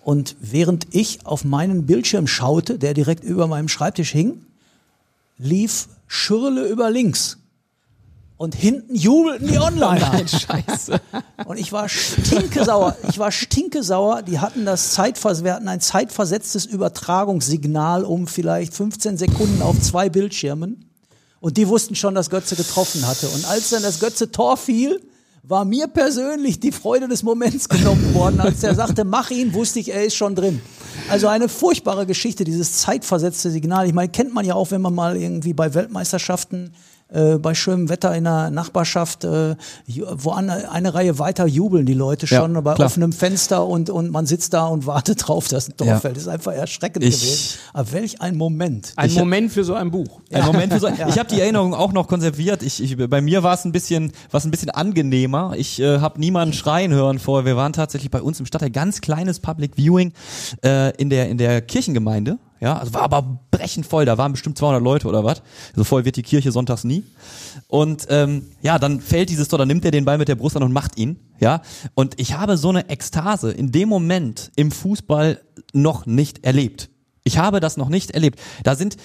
[0.03, 4.45] Und während ich auf meinen Bildschirm schaute, der direkt über meinem Schreibtisch hing,
[5.37, 7.37] lief Schürle über links.
[8.37, 9.97] Und hinten jubelten die Onliner.
[10.11, 10.99] Nein, Scheiße.
[11.45, 12.97] Und ich war stinkesauer.
[13.09, 14.23] Ich war stinkesauer.
[14.23, 20.09] Die hatten das Zeitvers wir hatten ein zeitversetztes Übertragungssignal um vielleicht 15 Sekunden auf zwei
[20.09, 20.89] Bildschirmen.
[21.39, 23.27] Und die wussten schon, dass Götze getroffen hatte.
[23.29, 24.99] Und als dann das Götze Tor fiel,
[25.43, 28.41] war mir persönlich die Freude des Moments genommen worden.
[28.41, 30.61] Als er sagte, mach ihn, wusste ich, er ist schon drin.
[31.07, 33.85] Also eine furchtbare Geschichte, dieses zeitversetzte Signal.
[33.85, 36.73] Ich meine, kennt man ja auch, wenn man mal irgendwie bei Weltmeisterschaften
[37.09, 39.55] äh, bei schönem Wetter in der Nachbarschaft, äh,
[39.87, 42.87] wo an, eine Reihe weiter jubeln die Leute schon Ja, bei klar.
[42.87, 45.99] offenem Fenster und, und man sitzt da und wartet drauf, dass ein Tor Ja.
[45.99, 46.15] fällt.
[46.15, 47.59] Das ist einfach erschreckend Ich- gewesen.
[47.73, 48.93] Aber welch ein Moment.
[48.95, 50.21] Ein Ich- Moment für so ein Buch.
[50.31, 50.87] Ein Moment für so.
[51.07, 52.63] Ich habe die Erinnerung auch noch konserviert.
[52.63, 55.53] Ich, ich, bei mir war es ein bisschen, ein bisschen angenehmer.
[55.57, 57.45] Ich äh, habe niemanden schreien hören vorher.
[57.45, 60.11] Wir waren tatsächlich bei uns im Stadtteil ganz kleines Public Viewing
[60.63, 62.37] äh, in der in der Kirchengemeinde.
[62.59, 64.05] Ja, also war aber brechend voll.
[64.05, 65.41] Da waren bestimmt 200 Leute oder was.
[65.75, 67.03] So voll wird die Kirche sonntags nie.
[67.67, 70.55] Und ähm, ja, dann fällt dieses Tor, dann nimmt er den Ball mit der Brust
[70.55, 71.19] an und macht ihn.
[71.39, 71.61] Ja,
[71.95, 75.41] und ich habe so eine Ekstase in dem Moment im Fußball
[75.73, 76.89] noch nicht erlebt.
[77.27, 78.39] Ich habe das noch nicht erlebt.
[78.63, 78.97] Da sind,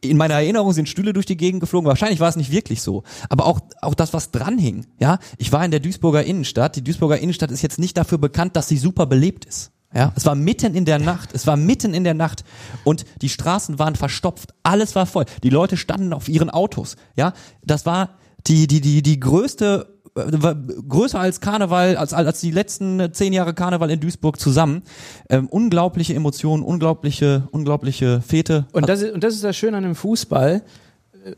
[0.00, 1.86] in meiner Erinnerung sind Stühle durch die Gegend geflogen.
[1.86, 3.02] Wahrscheinlich war es nicht wirklich so.
[3.28, 4.86] Aber auch, auch das, was dran hing.
[4.98, 6.76] Ja, ich war in der Duisburger Innenstadt.
[6.76, 9.70] Die Duisburger Innenstadt ist jetzt nicht dafür bekannt, dass sie super belebt ist.
[9.94, 11.30] Ja, es war mitten in der Nacht.
[11.32, 12.44] Es war mitten in der Nacht
[12.84, 14.54] und die Straßen waren verstopft.
[14.62, 15.24] Alles war voll.
[15.42, 16.96] Die Leute standen auf ihren Autos.
[17.16, 17.32] Ja,
[17.64, 18.10] das war
[18.46, 20.54] die, die, die, die größte äh,
[20.88, 24.82] größer als Karneval, als, als die letzten äh, zehn Jahre Karneval in Duisburg zusammen.
[25.30, 28.66] Ähm, unglaubliche Emotionen, unglaubliche, unglaubliche Fete.
[28.72, 30.62] Und das, ist, und das ist das Schöne an dem Fußball.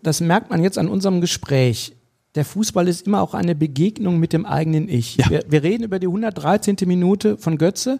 [0.02, 1.96] Das merkt man jetzt an unserem Gespräch.
[2.36, 5.16] Der Fußball ist immer auch eine Begegnung mit dem eigenen Ich.
[5.16, 5.30] Ja.
[5.30, 6.76] Wir, wir reden über die 113.
[6.86, 7.98] Minute von Götze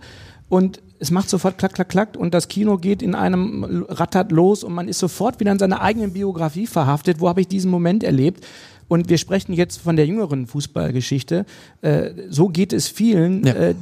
[0.51, 4.63] und es macht sofort klack, klack, klack und das Kino geht in einem rattert los
[4.63, 7.21] und man ist sofort wieder in seiner eigenen Biografie verhaftet.
[7.21, 8.47] Wo habe ich diesen Moment erlebt?
[8.91, 11.47] Und wir sprechen jetzt von der jüngeren Fußballgeschichte.
[11.81, 13.47] Äh, so geht es vielen.
[13.47, 13.55] Ja.
[13.55, 13.75] Äh,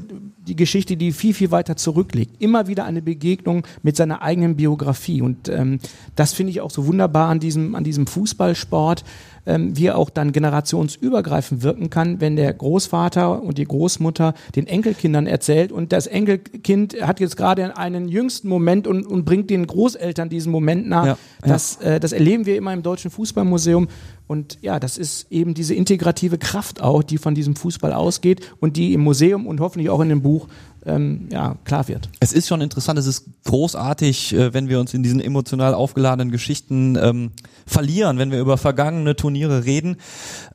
[0.46, 2.42] die Geschichte, die viel, viel weiter zurückliegt.
[2.42, 5.22] Immer wieder eine Begegnung mit seiner eigenen Biografie.
[5.22, 5.78] Und ähm,
[6.16, 9.04] das finde ich auch so wunderbar an diesem, an diesem Fußballsport,
[9.46, 14.66] ähm, wie er auch dann generationsübergreifend wirken kann, wenn der Großvater und die Großmutter den
[14.66, 19.66] Enkelkindern erzählt und das Enkelkind hat jetzt gerade einen jüngsten Moment und, und bringt den
[19.66, 21.06] Großeltern diesen Moment nach.
[21.06, 23.88] Ja, Das, äh, das erleben wir immer im Deutschen Fußballmuseum.
[24.28, 28.76] Und ja, das ist eben diese integrative Kraft auch, die von diesem Fußball ausgeht und
[28.76, 30.48] die im Museum und hoffentlich auch in dem Buch
[30.86, 32.08] ähm, ja, klar wird.
[32.20, 36.30] Es ist schon interessant, es ist großartig, äh, wenn wir uns in diesen emotional aufgeladenen
[36.30, 37.32] Geschichten ähm,
[37.66, 39.96] verlieren, wenn wir über vergangene Turniere reden.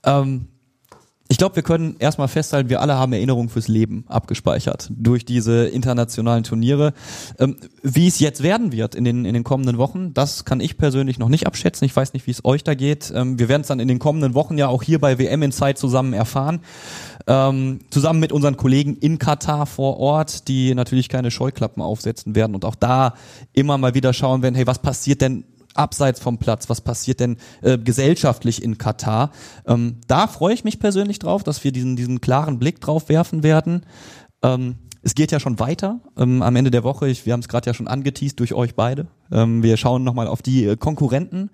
[0.05, 0.47] Ähm,
[1.29, 5.65] ich glaube, wir können erstmal festhalten, wir alle haben Erinnerungen fürs Leben abgespeichert durch diese
[5.65, 6.93] internationalen Turniere.
[7.39, 10.77] Ähm, wie es jetzt werden wird in den, in den kommenden Wochen, das kann ich
[10.77, 11.85] persönlich noch nicht abschätzen.
[11.85, 13.11] Ich weiß nicht, wie es euch da geht.
[13.15, 15.51] Ähm, wir werden es dann in den kommenden Wochen ja auch hier bei WM in
[15.51, 16.59] Zeit zusammen erfahren.
[17.25, 22.53] Ähm, zusammen mit unseren Kollegen in Katar vor Ort, die natürlich keine Scheuklappen aufsetzen werden
[22.53, 23.13] und auch da
[23.53, 27.37] immer mal wieder schauen werden, hey, was passiert denn abseits vom Platz, was passiert denn
[27.61, 29.31] äh, gesellschaftlich in Katar.
[29.65, 33.43] Ähm, da freue ich mich persönlich drauf, dass wir diesen, diesen klaren Blick drauf werfen
[33.43, 33.85] werden.
[34.41, 37.07] Ähm, es geht ja schon weiter ähm, am Ende der Woche.
[37.09, 39.07] Ich, wir haben es gerade ja schon angeteased durch euch beide.
[39.31, 41.49] Ähm, wir schauen nochmal auf die äh, Konkurrenten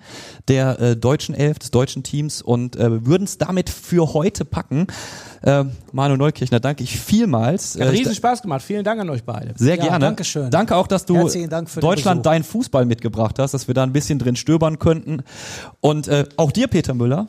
[0.48, 4.88] der äh, deutschen Elf, des deutschen Teams und äh, würden es damit für heute packen.
[5.42, 7.74] Äh, Manu Neukirchner, danke ich vielmals.
[7.76, 8.62] Hat Äh, riesen Spaß gemacht.
[8.62, 9.54] Vielen Dank an euch beide.
[9.58, 10.00] sehr Ja, gerne.
[10.00, 10.52] danke schön.
[10.52, 14.20] Danke auch, dass du Dank Deutschland deinen Fußball mitgebracht hast, dass wir da ein bisschen
[14.20, 15.24] drin stöbern könnten.
[15.82, 17.26] Und äh, auch dir, Peter Müller,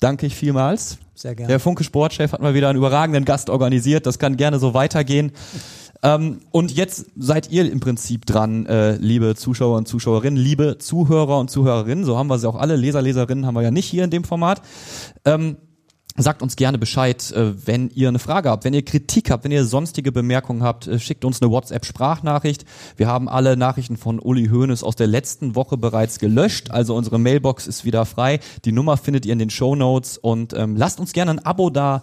[0.00, 0.98] danke ich vielmals.
[1.14, 1.48] Sehr gerne.
[1.48, 4.06] Der Funke Sportchef hat mal wieder einen überragenden Gast organisiert.
[4.06, 5.32] Das kann gerne so weitergehen.
[6.02, 11.38] Ähm, und jetzt seid ihr im Prinzip dran, äh, liebe Zuschauer und Zuschauerinnen, liebe Zuhörer
[11.38, 12.04] und Zuhörerinnen.
[12.04, 12.76] So haben wir sie auch alle.
[12.76, 14.60] Leser, Leserinnen haben wir ja nicht hier in dem Format.
[15.24, 15.56] Ähm,
[16.18, 19.52] Sagt uns gerne Bescheid, äh, wenn ihr eine Frage habt, wenn ihr Kritik habt, wenn
[19.52, 22.64] ihr sonstige Bemerkungen habt, äh, schickt uns eine WhatsApp-Sprachnachricht.
[22.96, 27.18] Wir haben alle Nachrichten von Uli Hoeneß aus der letzten Woche bereits gelöscht, also unsere
[27.18, 28.40] Mailbox ist wieder frei.
[28.64, 31.68] Die Nummer findet ihr in den Show Notes und ähm, lasst uns gerne ein Abo
[31.68, 32.02] da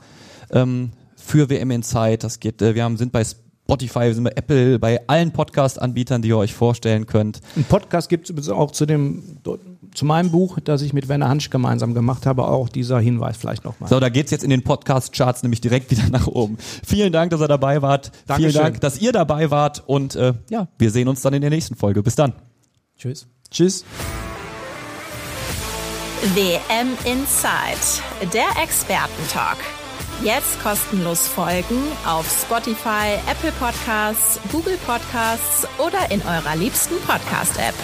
[0.52, 2.24] ähm, für WM in Zeit.
[2.24, 6.22] Das geht, äh, wir haben, sind bei Spotify, wir sind bei Apple, bei allen Podcast-Anbietern,
[6.22, 7.42] die ihr euch vorstellen könnt.
[7.56, 9.40] Ein Podcast gibt es auch zu dem
[9.94, 13.64] zu meinem Buch, das ich mit Werner Hansch gemeinsam gemacht habe, auch dieser Hinweis vielleicht
[13.66, 13.90] nochmal.
[13.90, 16.58] So, da geht's jetzt in den Podcast-Charts nämlich direkt wieder nach oben.
[16.86, 18.12] Vielen Dank, dass ihr dabei wart.
[18.28, 18.52] Dankeschön.
[18.52, 19.84] Vielen Dank, dass ihr dabei wart.
[19.86, 22.04] Und äh, ja, wir sehen uns dann in der nächsten Folge.
[22.04, 22.34] Bis dann.
[22.98, 23.28] Tschüss.
[23.52, 23.86] Tschüss.
[26.36, 29.58] WM Inside, der Expertentalk.
[30.24, 37.76] Jetzt kostenlos folgen auf Spotify, Apple Podcasts, Google Podcasts oder in eurer liebsten Podcast-App.